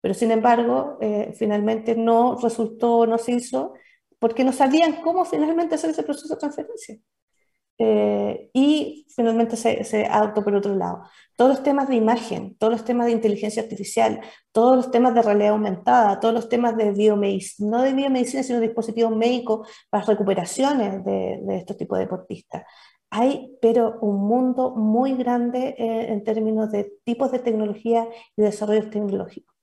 [0.00, 3.74] Pero sin embargo, eh, finalmente no resultó, no se hizo,
[4.18, 6.98] porque no sabían cómo finalmente hacer ese proceso de transferencia.
[7.78, 11.02] Eh, y finalmente se, se, adoptó por otro lado.
[11.36, 14.20] Todos los temas de imagen, todos los temas de inteligencia artificial,
[14.52, 18.60] todos los temas de realidad aumentada, todos los temas de biomedicina, no de biomedicina, sino
[18.60, 22.64] de dispositivos médicos para recuperaciones de, de estos tipos de deportistas.
[23.10, 28.90] Hay, pero un mundo muy grande eh, en términos de tipos de tecnología y desarrollos
[28.90, 29.54] tecnológicos.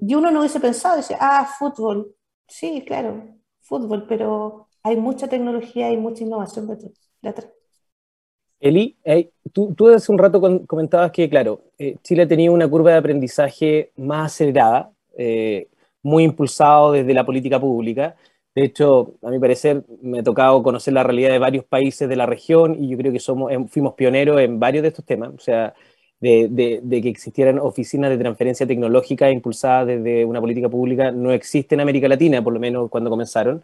[0.00, 2.14] Y uno no hubiese pensado, dice, ah, fútbol.
[2.46, 7.09] Sí, claro, fútbol, pero hay mucha tecnología y mucha innovación detrás.
[8.60, 8.98] Eli,
[9.52, 14.32] tú, hace un rato comentabas que, claro, eh, Chile tenía una curva de aprendizaje más
[14.32, 15.68] acelerada, eh,
[16.02, 18.16] muy impulsado desde la política pública.
[18.54, 22.16] De hecho, a mi parecer, me ha tocado conocer la realidad de varios países de
[22.16, 25.30] la región y yo creo que somos, em, fuimos pioneros en varios de estos temas.
[25.34, 25.74] O sea,
[26.20, 31.74] de, de, que existieran oficinas de transferencia tecnológica impulsadas desde una política pública no existe
[31.74, 33.62] en América Latina, por lo menos cuando comenzaron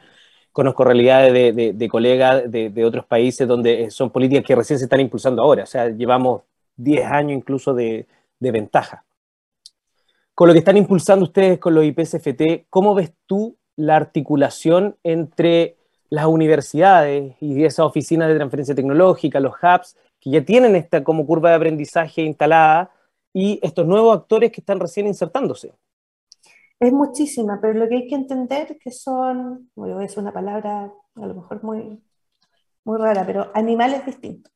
[0.56, 5.42] conozco realidades de, colegas de, otros países donde son políticas que recién se están impulsando
[5.42, 6.44] ahora, o sea, llevamos
[6.76, 8.06] 10 años incluso de,
[8.40, 9.04] ventaja.
[10.34, 15.76] Con lo que están impulsando ustedes con los IPSFT, ¿cómo ves tú la articulación entre
[16.08, 21.26] las universidades y esas oficinas de transferencia tecnológica, los hubs, que ya tienen esta como
[21.26, 22.90] curva de aprendizaje instalada
[23.34, 25.74] y estos nuevos actores que están recién insertándose?
[26.78, 29.70] Es muchísima, pero lo que hay que entender que son,
[30.02, 32.02] es una palabra a lo mejor muy,
[32.84, 34.52] muy rara, pero animales distintos.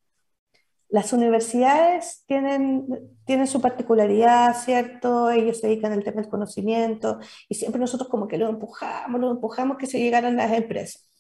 [0.89, 2.87] Las universidades tienen,
[3.25, 5.31] tienen su particularidad, ¿cierto?
[5.31, 9.31] Ellos se dedican al tema del conocimiento y siempre nosotros como que lo empujamos, lo
[9.31, 11.11] empujamos que se llegaran las empresas.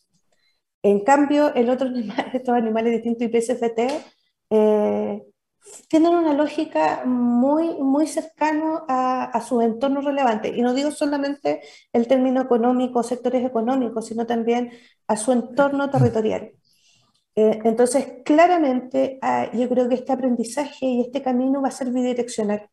[0.82, 3.28] En cambio, el otro animal, estos animales distintos
[4.50, 5.22] eh,
[5.88, 10.48] tienen una lógica muy, muy cercana a, a su entorno relevante.
[10.56, 14.72] Y no digo solamente el término económico, sectores económicos, sino también
[15.08, 16.52] a su entorno territorial.
[17.36, 21.90] Eh, entonces, claramente, ah, yo creo que este aprendizaje y este camino va a ser
[21.92, 22.69] bidireccional.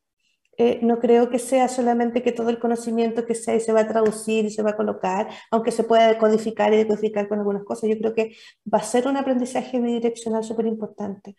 [0.59, 3.87] Eh, no creo que sea solamente que todo el conocimiento que sea se va a
[3.87, 7.89] traducir y se va a colocar, aunque se pueda decodificar y decodificar con algunas cosas.
[7.89, 8.35] Yo creo que
[8.71, 11.35] va a ser un aprendizaje bidireccional súper importante,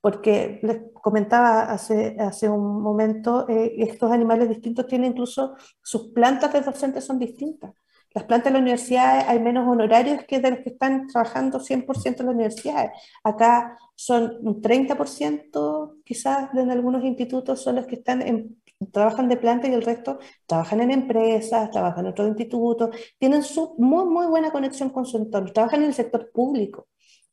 [0.00, 6.52] porque les comentaba hace, hace un momento, eh, estos animales distintos tienen incluso sus plantas
[6.52, 7.72] de docentes son distintas.
[8.12, 12.22] Las plantas de la universidad hay menos honorarios que de los que están trabajando 100%
[12.22, 12.90] en las universidades.
[13.22, 18.59] Acá son un 30% quizás en algunos institutos son los que están en,
[18.92, 23.74] trabajan de planta y el resto trabajan en empresas, trabajan en otros institutos, tienen su
[23.78, 26.88] muy, muy buena conexión con su entorno, trabajan en el sector público.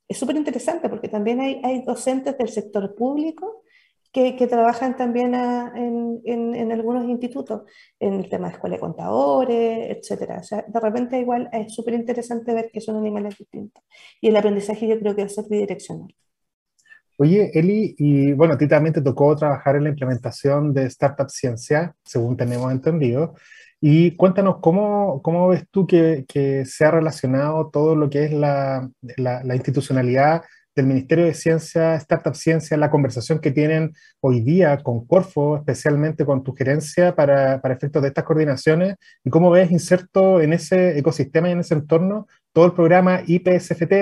[0.07, 3.63] Es súper interesante porque también hay, hay docentes del sector público
[4.11, 7.61] que, trabajan también en, en, algunos institutos,
[7.99, 10.39] en el tema de escuela de contadores, etc.
[10.39, 13.83] O sea, de repente igual es súper interesante ver que son animales distintos.
[14.19, 16.15] Y el aprendizaje yo creo que va a ser bidireccional.
[17.19, 21.29] Oye, Eli, y bueno, a ti también te tocó trabajar en la implementación de Startup
[21.29, 23.33] Ciencia, según tenemos entendido.
[23.81, 26.25] Y cuéntanos, ¿cómo, cómo ves tú que,
[26.65, 30.43] se ha relacionado todo lo que es la, la, la institucionalidad
[30.77, 36.23] del Ministerio de Ciencia, Startup Ciencia, la conversación que tienen hoy día con Corfo, especialmente
[36.23, 40.97] con tu gerencia para, para efectos de estas coordinaciones, y cómo ves inserto en ese
[40.99, 43.93] ecosistema y en ese entorno todo el programa IPSFT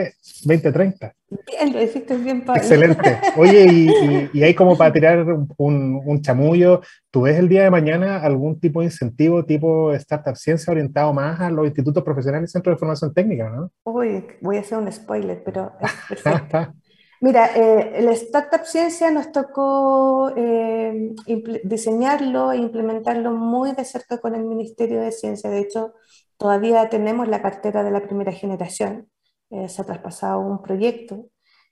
[0.43, 1.13] 2030.
[1.47, 2.61] Bien, lo dijiste bien, Pablo.
[2.61, 3.17] Excelente.
[3.37, 5.25] Oye, y, y, ahí como para tirar
[5.57, 6.81] un, un, chamullo,
[7.11, 11.39] ¿tú ves el día de mañana algún tipo de incentivo tipo Startup Ciencia orientado más
[11.41, 13.71] a los institutos profesionales y centros de formación técnica, no?
[13.83, 16.73] Uy, voy a hacer un spoiler, pero es perfecto.
[17.21, 21.15] Mira, eh, la Startup Ciencia nos tocó eh,
[21.63, 25.49] diseñarlo e implementarlo muy de cerca con el Ministerio de Ciencia.
[25.49, 25.93] De hecho,
[26.37, 29.09] Todavía tenemos la cartera de la primera generación,
[29.49, 31.27] eh, se ha traspasado un proyecto,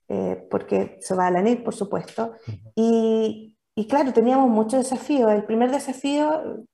[0.10, 2.34] eh, porque se va a la NIT, por supuesto,
[2.76, 5.32] y, y, claro, teníamos muchos desafíos.
[5.32, 6.66] El primer desafío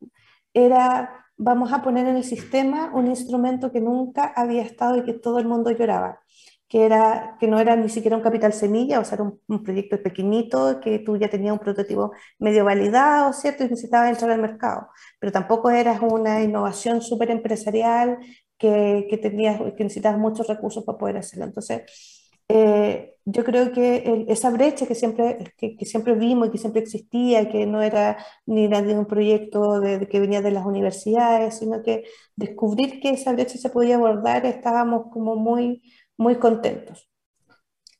[0.54, 5.14] era, vamos a poner en el sistema un instrumento que nunca había estado y que
[5.14, 6.20] todo el mundo lloraba
[6.70, 10.02] que, era, que no era ni siquiera un capital semilla, o sea, era un, proyecto
[10.02, 13.64] pequeñito, que tú ya tenías un prototipo medio validado, ¿cierto?
[13.64, 18.20] Y necesitabas entrar al mercado, pero tampoco eras una innovación súper empresarial
[18.58, 21.46] que, que, tenías, que necesitabas muchos recursos para poder hacerlo.
[21.46, 21.84] Entonces,
[22.50, 26.82] eh, yo creo que esa brecha que siempre, que, que, siempre vimos y que siempre
[26.82, 31.84] existía, que no era ni de un proyecto de, que venía de las universidades, sino
[31.84, 32.06] que
[32.36, 35.84] descubrir que esa brecha se podía abordar, estábamos como muy
[36.20, 37.10] muy contentos.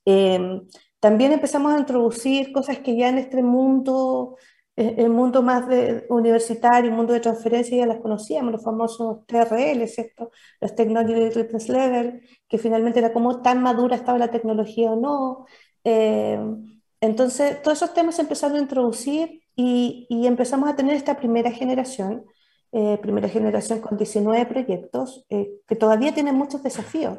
[0.04, 0.68] Em,
[1.00, 4.36] también empezamos a introducir cosas que ya en este mundo,
[4.76, 9.26] eh, el mundo más de, universitario, el mundo de transferencia, ya las conocíamos, los famosos
[9.26, 10.30] TRL, ¿cierto?
[10.60, 15.46] Los Technology Readiness Level, que finalmente era cómo tan madura estaba la tecnología o no.
[15.84, 21.16] Em, entonces, todos esos temas se empezaron a introducir y, y empezamos a tener esta
[21.16, 22.24] primera generación
[22.72, 27.18] eh, primera generación con 19 proyectos eh, que todavía tienen muchos desafíos.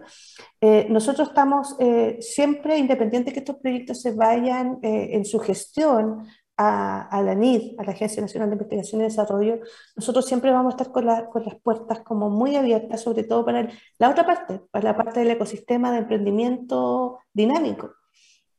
[0.61, 1.75] Eh, nosotros estamos
[2.19, 6.25] siempre, independiente que estos proyectos se vayan en su gestión
[6.57, 9.59] a, a, la NID, a la Agencia Nacional de Investigación y Desarrollo,
[9.95, 13.67] nosotros siempre vamos a estar con, con las puertas como muy abiertas, sobre todo para
[13.97, 18.00] la otra parte, para la parte del ecosistema de emprendimiento dinámico.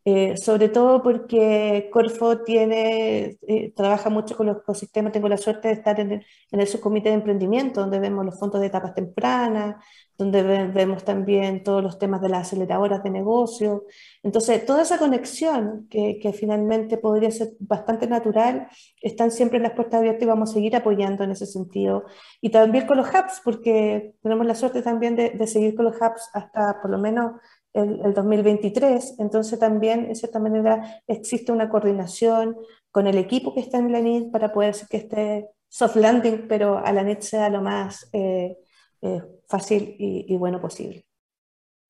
[0.04, 5.12] Eh, sobre todo porque Corfo tiene, eh, trabaja mucho con los ecosistemas.
[5.12, 8.38] Tengo la suerte de estar en el, en el, subcomité de emprendimiento, donde vemos los
[8.38, 9.76] fondos de etapas tempranas,
[10.18, 13.84] donde vemos también todos los temas de las aceleradoras de negocio.
[14.22, 18.68] Entonces, toda esa conexión que, finalmente podría ser bastante natural,
[19.00, 22.04] están siempre en las puertas abiertas y vamos a seguir apoyando en ese sentido.
[22.40, 25.96] Y también con los hubs, porque tenemos la suerte también de, de seguir con los
[25.96, 27.32] hubs hasta por lo menos
[27.74, 32.56] el, 2023, entonces también, de cierta manera, existe una coordinación
[32.90, 36.46] con el equipo que está en la NIT para poder hacer que este soft landing,
[36.48, 38.58] pero a la NIT sea lo más eh,
[39.00, 41.04] eh, fácil y, bueno posible.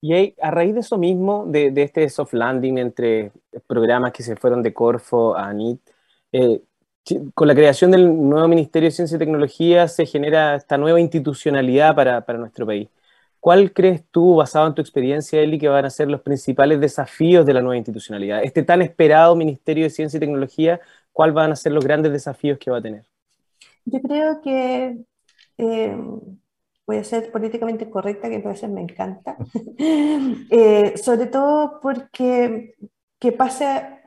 [0.01, 3.33] Y a raíz de eso mismo, de, este soft landing entre
[3.66, 5.80] programas que se fueron de Corfo a NIT,
[6.33, 6.62] eh,
[7.35, 11.97] con la creación del nuevo Ministerio de Ciencia y Tecnología se genera esta nueva institucionalidad
[11.97, 12.89] para, para nuestro país.
[13.43, 17.45] ¿Cuál crees tú, basado en tu experiencia, Eli, que van a ser los principales desafíos
[17.45, 18.45] de la nueva institucionalidad?
[18.45, 20.80] Este tan esperado Ministerio de Ciencia y Tecnología,
[21.11, 23.05] ¿cuáles van a ser los grandes desafíos que va a tener?
[23.84, 24.97] Yo creo que
[25.59, 25.97] eh,
[26.86, 29.36] voy a ser políticamente correcta, que a me encanta,
[29.76, 32.76] eh, sobre todo porque
[33.18, 34.01] que pase,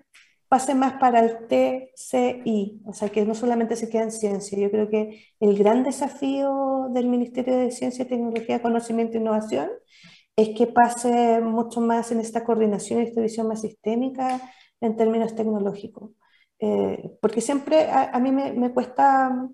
[0.47, 4.57] pase más para el TCI, o sea, que no solamente se queda en ciencia.
[4.57, 9.69] Yo creo que el gran desafío del Ministerio de Ciencia, Tecnología, Conocimiento e Innovación
[10.35, 14.41] es que pase mucho más en esta coordinación y esta visión más sistémica
[14.81, 16.11] en términos tecnológicos.
[16.59, 19.49] Eh, porque siempre a, mí me, me cuesta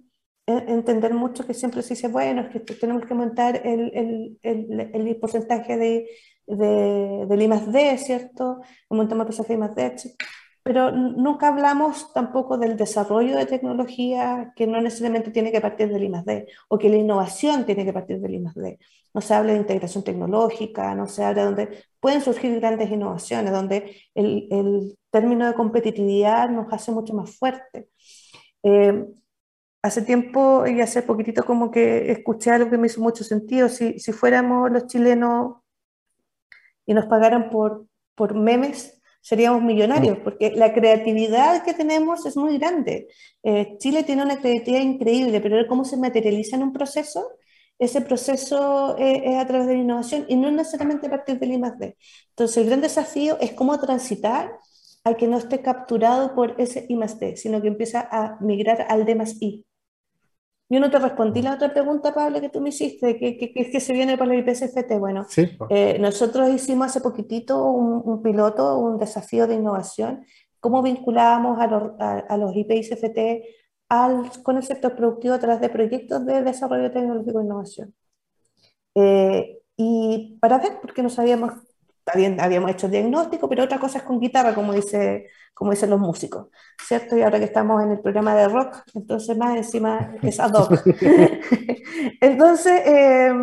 [0.46, 5.16] entender mucho que siempre se dice, bueno, es que tenemos que aumentar el, el, el,
[5.18, 6.10] porcentaje de,
[6.48, 8.62] de, del I+D, ¿cierto?
[8.90, 10.16] Aumentamos el porcentaje de I+D,
[10.64, 16.04] pero nunca hablamos tampoco del desarrollo de tecnología que no necesariamente tiene que partir del
[16.04, 18.80] I+D o que la innovación tiene que partir del I+D.
[19.14, 23.52] No se habla de integración tecnológica, no se habla de donde pueden surgir grandes innovaciones,
[23.52, 27.90] donde el, el término de competitividad nos hace mucho más fuerte.
[28.64, 29.06] Eh,
[29.82, 33.68] hace tiempo y hace poquitito como que escuché algo que me hizo mucho sentido.
[33.68, 35.58] Si, si fuéramos los chilenos
[36.86, 37.86] y nos pagaran por,
[38.16, 43.08] por memes, seríamos millonarios, porque la creatividad que tenemos es muy grande.
[43.44, 47.30] Eh, Chile tiene una creatividad increíble, pero cómo se materializa en un proceso,
[47.82, 51.54] ese proceso eh, es a través de la innovación y no necesariamente a partir del
[51.54, 51.98] I+.D.
[52.30, 54.52] Entonces, el gran desafío es cómo transitar
[55.04, 59.16] a que no esté capturado por ese I+.D., sino que empieza a migrar al D
[59.16, 59.66] más I.
[60.72, 63.80] Yo no te respondí la otra pregunta, Pablo, que tú me hiciste, que, que, que,
[63.82, 64.98] se viene para el IPSFT.
[65.00, 65.28] Bueno,
[65.70, 70.26] eh, nosotros hicimos hace poquitito un, piloto, un desafío de innovación,
[70.62, 73.20] cómo vinculábamos a los, a, los IPSFT
[73.90, 77.94] al, con el sector productivo a través de proyectos de desarrollo tecnológico e innovación.
[78.96, 81.52] Eh, y para ver, porque no sabíamos
[82.16, 86.00] bien, habíamos hecho diagnóstico, pero otra cosa es con guitarra, como, dice, como dicen los
[86.00, 86.48] músicos,
[86.86, 87.18] ¿cierto?
[87.18, 90.72] Y ahora que estamos en el programa de rock, entonces más encima es ad hoc.
[92.22, 93.34] entonces, eh,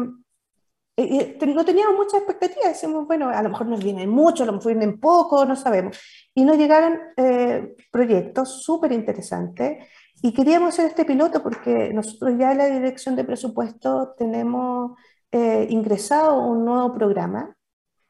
[0.99, 4.75] no teníamos muchas expectativas, decimos, bueno, a lo mejor nos vienen mucho, a lo mejor
[4.75, 5.99] vienen poco, no sabemos.
[6.35, 9.87] Y nos llegaron eh, proyectos súper interesantes
[10.23, 14.99] y queríamos hacer este piloto porque nosotros ya en la dirección de presupuesto tenemos
[15.31, 17.55] eh, ingresado un nuevo programa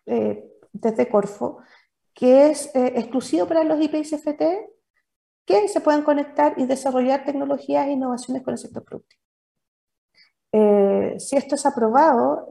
[0.08, 1.58] eh, desde Corfo,
[2.14, 4.42] que es eh, exclusivo para los IPICFT,
[5.44, 9.22] que se pueden conectar y desarrollar tecnologías e innovaciones con el sector productivo.
[10.52, 12.46] Eh, si esto es aprobado,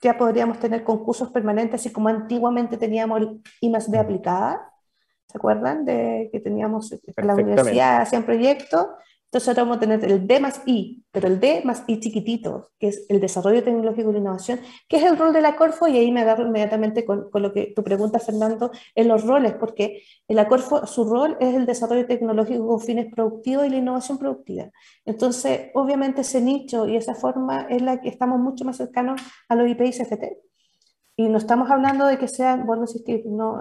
[0.00, 4.72] ya podríamos tener concursos permanentes, así como antiguamente teníamos el I+D aplicada,
[5.26, 5.84] ¿se acuerdan?
[5.84, 8.86] De que teníamos la universidad hacían proyectos,
[9.32, 12.72] entonces ahora vamos a tener el D más I, pero el D más I chiquitito,
[12.78, 15.88] que es el desarrollo tecnológico y la innovación, que es el rol de la Corfo,
[15.88, 19.54] y ahí me agarro inmediatamente con, con, lo que tu pregunta, Fernando, en los roles,
[19.54, 24.18] porque la Corfo su rol es el desarrollo tecnológico con fines productivos y la innovación
[24.18, 24.70] productiva.
[25.06, 29.18] Entonces, obviamente ese nicho y esa forma es la que estamos mucho más cercanos
[29.48, 30.24] a los IPI CFT.
[31.16, 32.84] Y no estamos hablando de que sean, bueno,
[33.24, 33.60] no,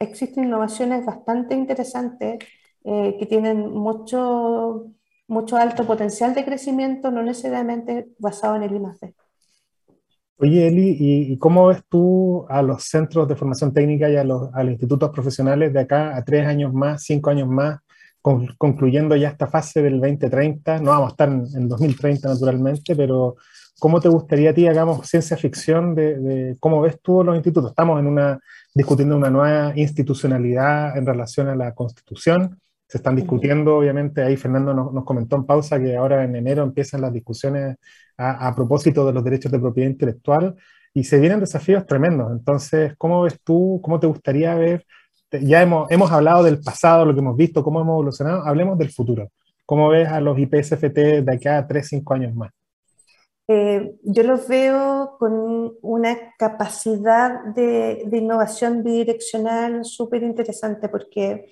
[0.00, 2.38] existen innovaciones bastante interesantes
[2.82, 4.90] eh, que tienen mucho
[5.26, 9.14] mucho alto potencial de crecimiento, no necesariamente basado en el I+.D.
[10.36, 14.52] Oye, Eli, ¿y, cómo ves tú a los centros de formación técnica y a los,
[14.52, 17.78] a los institutos profesionales de acá a tres años más, cinco años más,
[18.58, 20.80] concluyendo ya esta fase del 2030?
[20.80, 23.36] No vamos a estar en, 2030 naturalmente, pero
[23.78, 27.70] ¿cómo te gustaría a ti hagamos ciencia ficción de, de, cómo ves tú los institutos?
[27.70, 28.40] Estamos en una,
[28.74, 32.60] discutiendo una nueva institucionalidad en relación a la constitución
[32.94, 37.00] se están discutiendo, obviamente, ahí Fernando nos, comentó en pausa que ahora en enero empiezan
[37.00, 37.74] las discusiones
[38.16, 40.54] a, propósito de los derechos de propiedad intelectual
[40.92, 42.30] y se vienen desafíos tremendos.
[42.30, 44.86] Entonces, ¿cómo ves tú, cómo te gustaría ver?
[45.42, 48.92] Ya hemos, hemos hablado del pasado, lo que hemos visto, cómo hemos evolucionado, hablemos del
[48.92, 49.28] futuro.
[49.66, 52.52] ¿Cómo ves a los IPSFT de aquí a 3, 5 años más?
[53.48, 61.46] Eh, yo los veo con una capacidad de, de innovación bidireccional súper interesante porque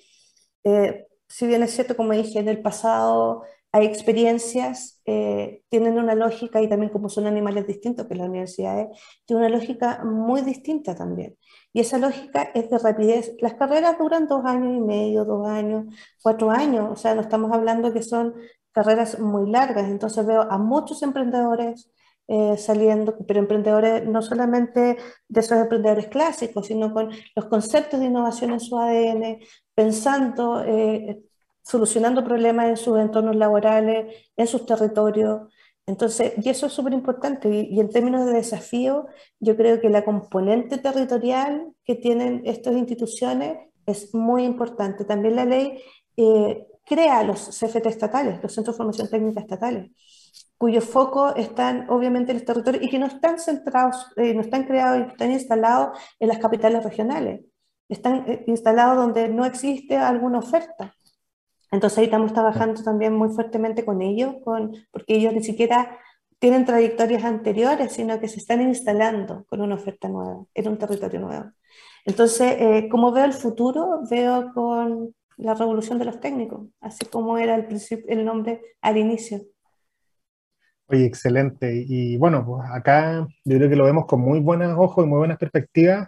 [0.63, 6.13] eh, si bien es cierto, como dije, en el pasado hay experiencias, eh, tienen una
[6.13, 8.89] lógica y también como son animales distintos que las universidades,
[9.25, 11.35] tiene una lógica muy distinta también.
[11.73, 13.33] Y esa lógica es de rapidez.
[13.41, 15.85] Las carreras duran dos años y medio, dos años,
[16.21, 18.35] cuatro años, o sea, no estamos hablando que son
[18.71, 19.89] carreras muy largas.
[19.89, 21.89] Entonces veo a muchos emprendedores
[22.27, 24.97] eh, saliendo, pero emprendedores no solamente
[25.27, 29.39] de esos emprendedores clásicos, sino con los conceptos de innovación en su ADN,
[29.75, 31.21] pensando, eh,
[31.61, 35.53] solucionando problemas en sus entornos laborales, en sus territorios.
[35.85, 37.49] Entonces, y eso es súper importante.
[37.49, 39.07] Y, en términos de desafío,
[39.39, 45.03] yo creo que la componente territorial que tienen estas instituciones es muy importante.
[45.03, 45.77] También la ley
[46.15, 49.91] eh, crea los CFT estatales, los Centros de Formación Técnica Estatales
[50.57, 54.63] cuyos focos están obviamente en el territorio y que no están centrados, eh, no están
[54.63, 57.41] creados, están instalados en las capitales regionales,
[57.89, 60.95] están eh, instalados donde no existe alguna oferta.
[61.71, 65.99] Entonces ahí estamos trabajando también muy fuertemente con ellos, con, porque ellos ni siquiera
[66.39, 71.19] tienen trayectorias anteriores, sino que se están instalando con una oferta nueva, en un territorio
[71.19, 71.51] nuevo.
[72.05, 77.37] Entonces, eh, como veo el futuro, veo con la revolución de los técnicos, así como
[77.37, 77.67] era el,
[78.07, 79.41] el nombre al inicio.
[80.93, 81.83] Oye, excelente.
[81.87, 85.17] Y bueno, pues acá yo creo que lo vemos con muy buenos ojos y muy
[85.17, 86.07] buenas perspectivas.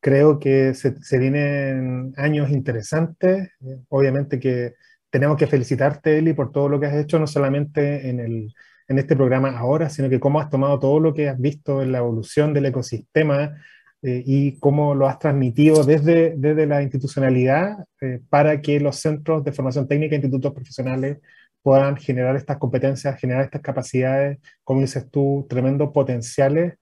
[0.00, 3.50] Creo que se, vienen años interesantes.
[3.88, 4.74] Obviamente que
[5.08, 8.52] tenemos que felicitarte, Eli, por todo lo que has hecho, no solamente en, el,
[8.88, 11.92] en este programa ahora, sino que cómo has tomado todo lo que has visto en
[11.92, 13.54] la evolución del ecosistema
[14.02, 19.44] eh, y cómo lo has transmitido desde, desde la institucionalidad eh, para que los centros
[19.44, 21.18] de formación técnica, institutos profesionales,
[21.64, 26.74] puedan generar estas competencias, generar estas capacidades, como dices tú, tremendos potenciales.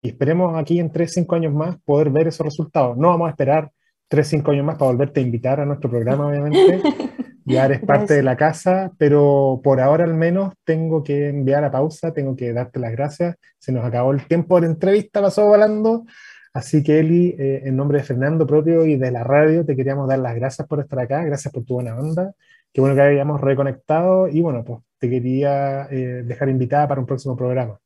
[0.00, 2.96] Y esperemos aquí en 3, 5 años más poder ver esos resultados.
[2.96, 3.72] No vamos a esperar
[4.06, 6.80] 3, 5 años más para volverte a invitar a nuestro programa, obviamente.
[7.46, 11.70] Ya eres parte de la casa, pero por ahora al menos tengo que enviar a
[11.70, 13.36] pausa, tengo que darte las gracias.
[13.58, 16.06] Se nos acabó el tiempo de la entrevista, pasó volando.
[16.54, 20.08] Así que Eli, eh, en nombre de Fernando propio y de la radio, te queríamos
[20.08, 22.32] dar las gracias por estar acá, gracias por tu buena onda
[22.74, 27.06] Qué bueno que hayamos reconectado y bueno, pues te quería eh, dejar invitada para un
[27.06, 27.78] próximo programa.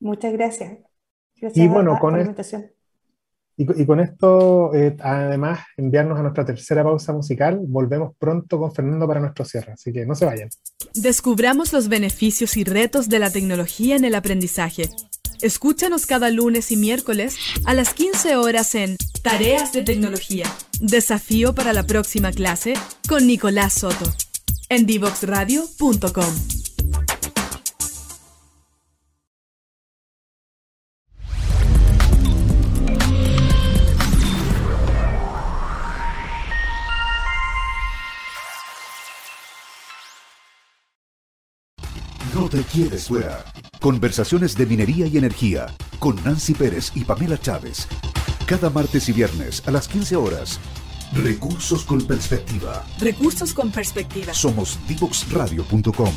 [0.00, 0.78] Muchas gracias.
[1.36, 2.70] y bueno, con, la invitación.
[3.58, 7.60] Y, con esto, eh, además, enviarnos a nuestra tercera pausa musical.
[7.68, 10.48] Volvemos pronto con Fernando para nuestro cierre, así que no se vayan.
[10.94, 14.84] Descubramos los beneficios y retos de la tecnología en el aprendizaje.
[15.42, 17.36] Escúchanos cada lunes y miércoles
[17.66, 20.46] a las 15 horas en Tareas de Tecnología.
[20.80, 22.72] Desafío para la próxima clase
[23.06, 24.10] con Nicolás Soto
[24.70, 26.34] en divoxradio.com.
[42.32, 43.44] No te quieres fuera.
[43.80, 45.66] Conversaciones de minería y energía
[45.98, 47.88] con Nancy Pérez y Pamela Chávez.
[48.46, 50.60] Cada martes y viernes a las 15 horas
[51.12, 52.84] Recursos con perspectiva.
[53.00, 54.32] Recursos con perspectiva.
[54.32, 56.08] Somos divoxradio.com.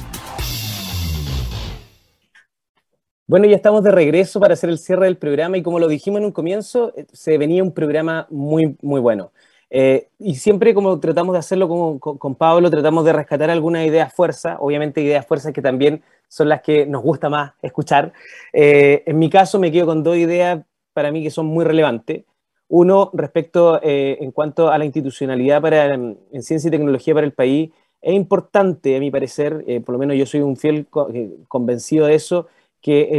[3.25, 6.19] Bueno, ya estamos de regreso para hacer el cierre del programa y como lo dijimos
[6.19, 9.31] en un comienzo, eh, se venía un programa muy, muy bueno.
[9.71, 14.13] Eh, y siempre como tratamos de hacerlo con, con, Pablo, tratamos de rescatar algunas ideas
[14.13, 18.13] fuerza, obviamente ideas fuerza que también son las que nos gusta más escuchar.
[18.53, 20.63] Eh, en mi caso me quedo con dos ideas
[20.93, 22.25] para mí que son muy relevantes.
[22.67, 27.33] Uno, respecto eh, en cuanto a la institucionalidad para, en, ciencia y tecnología para el
[27.33, 31.37] país, es importante, a mi parecer, eh, por lo menos yo soy un fiel eh,
[31.47, 32.47] convencido de eso,
[32.81, 33.11] que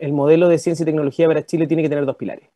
[0.00, 2.50] el, modelo de ciencia y tecnología para Chile tiene que tener dos pilares.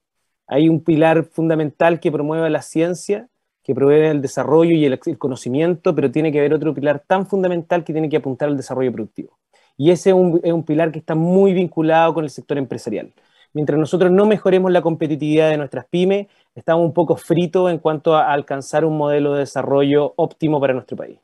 [0.46, 3.28] Hay un pilar fundamental que promueva la ciencia,
[3.64, 7.84] que promueve el desarrollo y el, conocimiento, pero tiene que haber otro pilar tan fundamental
[7.84, 9.38] que tiene que apuntar al desarrollo productivo.
[9.76, 10.16] Y ese es
[10.52, 13.12] un pilar que está muy vinculado con el sector empresarial
[13.54, 18.14] mientras nosotros no mejoremos la competitividad de nuestras pymes, estamos un poco fritos en cuanto
[18.16, 21.18] a alcanzar un modelo de desarrollo óptimo para nuestro país.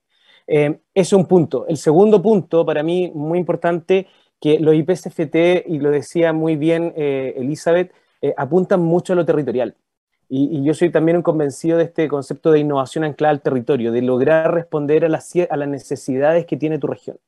[0.48, 1.66] Eh, ese es un punto.
[1.68, 4.08] El segundo punto, para mí, muy importante,
[4.40, 9.24] que los IPCFT, y lo decía muy bien eh, Elizabeth, eh, apuntan mucho a lo
[9.24, 9.76] territorial.
[10.30, 14.02] Y, yo soy también un convencido de este concepto de innovación anclada al territorio, de
[14.02, 17.18] lograr responder a las, a las necesidades que tiene tu región.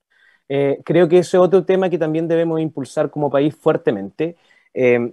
[0.84, 4.36] creo que ese es otro tema que también debemos impulsar como país fuertemente.
[4.74, 5.12] Em,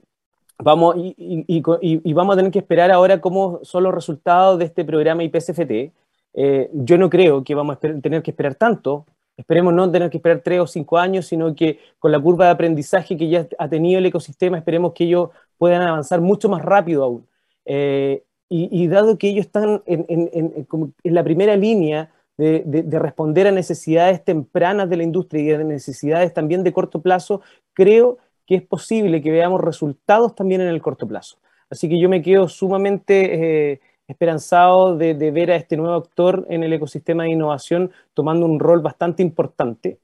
[0.59, 5.23] vamos, y, vamos a tener que esperar ahora cómo son los resultados de este programa
[5.23, 5.91] IPSFT.
[6.33, 9.05] Eh, yo no creo que vamos a tener que esperar tanto.
[9.35, 12.51] Esperemos no tener que esperar tres o cinco años, sino que con la curva de
[12.51, 17.03] aprendizaje que ya ha tenido el ecosistema, esperemos que ellos puedan avanzar mucho más rápido
[17.03, 17.27] aún.
[17.65, 20.67] Eh, y, dado que ellos están en,
[21.03, 26.33] la primera línea de, de, responder a necesidades tempranas de la industria y de necesidades
[26.33, 27.41] también de corto plazo,
[27.73, 31.37] creo que es posible que veamos resultados también en el corto plazo.
[31.69, 36.63] Así que yo me quedo sumamente eh, esperanzado de, ver a este nuevo actor en
[36.63, 39.99] el ecosistema de innovación tomando un rol bastante importante.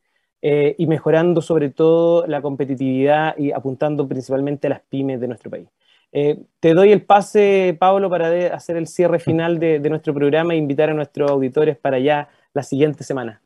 [0.45, 5.49] eh, y mejorando sobre todo la competitividad y apuntando principalmente a las pymes de nuestro
[5.49, 5.69] país.
[6.11, 10.57] Eh, te doy el pase, Pablo, para hacer el cierre final de, nuestro programa e
[10.57, 13.41] invitar a nuestros auditores para ya la siguiente semana.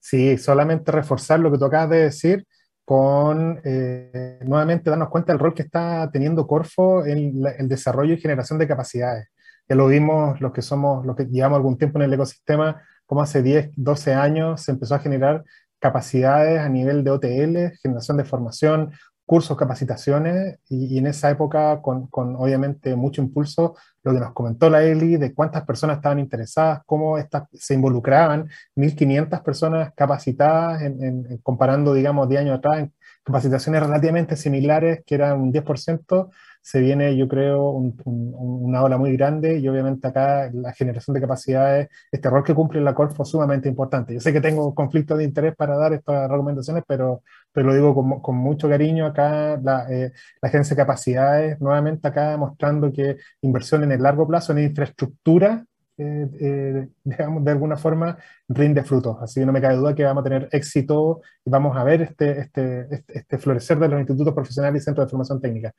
[0.00, 2.46] Sí, solamente reforzar lo que tú de decir
[2.88, 8.18] con eh, nuevamente darnos cuenta del rol que está teniendo Corfo en el desarrollo y
[8.18, 9.28] generación de capacidades.
[9.68, 13.20] Ya lo vimos los que somos, los que llevamos algún tiempo en el ecosistema, como
[13.20, 15.44] hace 10, 12 años se empezó a generar
[15.78, 18.90] capacidades a nivel de OTL, generación de formación,
[19.28, 24.70] cursos, capacitaciones, y, en esa época, con, con, obviamente mucho impulso, lo que nos comentó
[24.70, 31.38] la Eli, de cuántas personas estaban interesadas, cómo estas se involucraban, 1.500 personas capacitadas, en,
[31.42, 36.30] comparando, digamos, 10 años atrás, en capacitaciones relativamente similares, que eran un 10%,
[36.60, 41.88] se viene, yo creo, una ola muy grande y obviamente acá la generación de capacidades,
[42.12, 44.14] este rol que cumple la Corfo es sumamente importante.
[44.14, 47.94] Yo sé que tengo conflicto de interés para dar estas recomendaciones, pero, pero lo digo
[47.94, 53.84] con, con mucho cariño acá, la, eh, agencia de capacidades, nuevamente acá mostrando que inversión
[53.84, 55.64] en el largo plazo en infraestructura
[56.00, 58.16] eh, eh, digamos, de alguna forma
[58.48, 59.16] rinde frutos.
[59.20, 62.02] Así que no me cabe duda que vamos a tener éxito y vamos a ver
[62.02, 65.74] este, este, este, este florecer de los institutos profesionales y centros de formación técnica.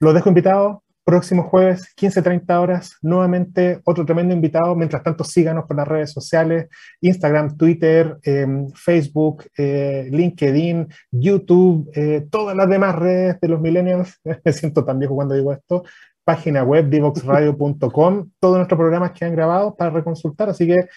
[0.00, 0.78] Los dejo invitados.
[1.06, 4.74] Próximo jueves, 15.30 horas, nuevamente otro tremendo invitado.
[4.74, 6.66] Mientras tanto, síganos por las redes sociales,
[7.00, 14.20] Instagram, Twitter, em, Facebook, eh, LinkedIn, YouTube, eh, todas las demás redes de los millennials.
[14.44, 15.84] Me siento tan viejo cuando digo esto.
[16.24, 18.30] Página web, divoxradio.com.
[18.40, 20.48] Todos nuestros programas que han grabado para reconsultar.
[20.48, 20.88] Así que,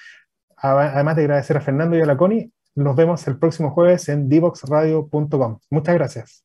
[0.57, 4.27] además de agradecer a Fernando y a la Connie, nos vemos el próximo jueves en
[4.27, 5.59] divoxradio.com.
[5.69, 6.43] Muchas gracias.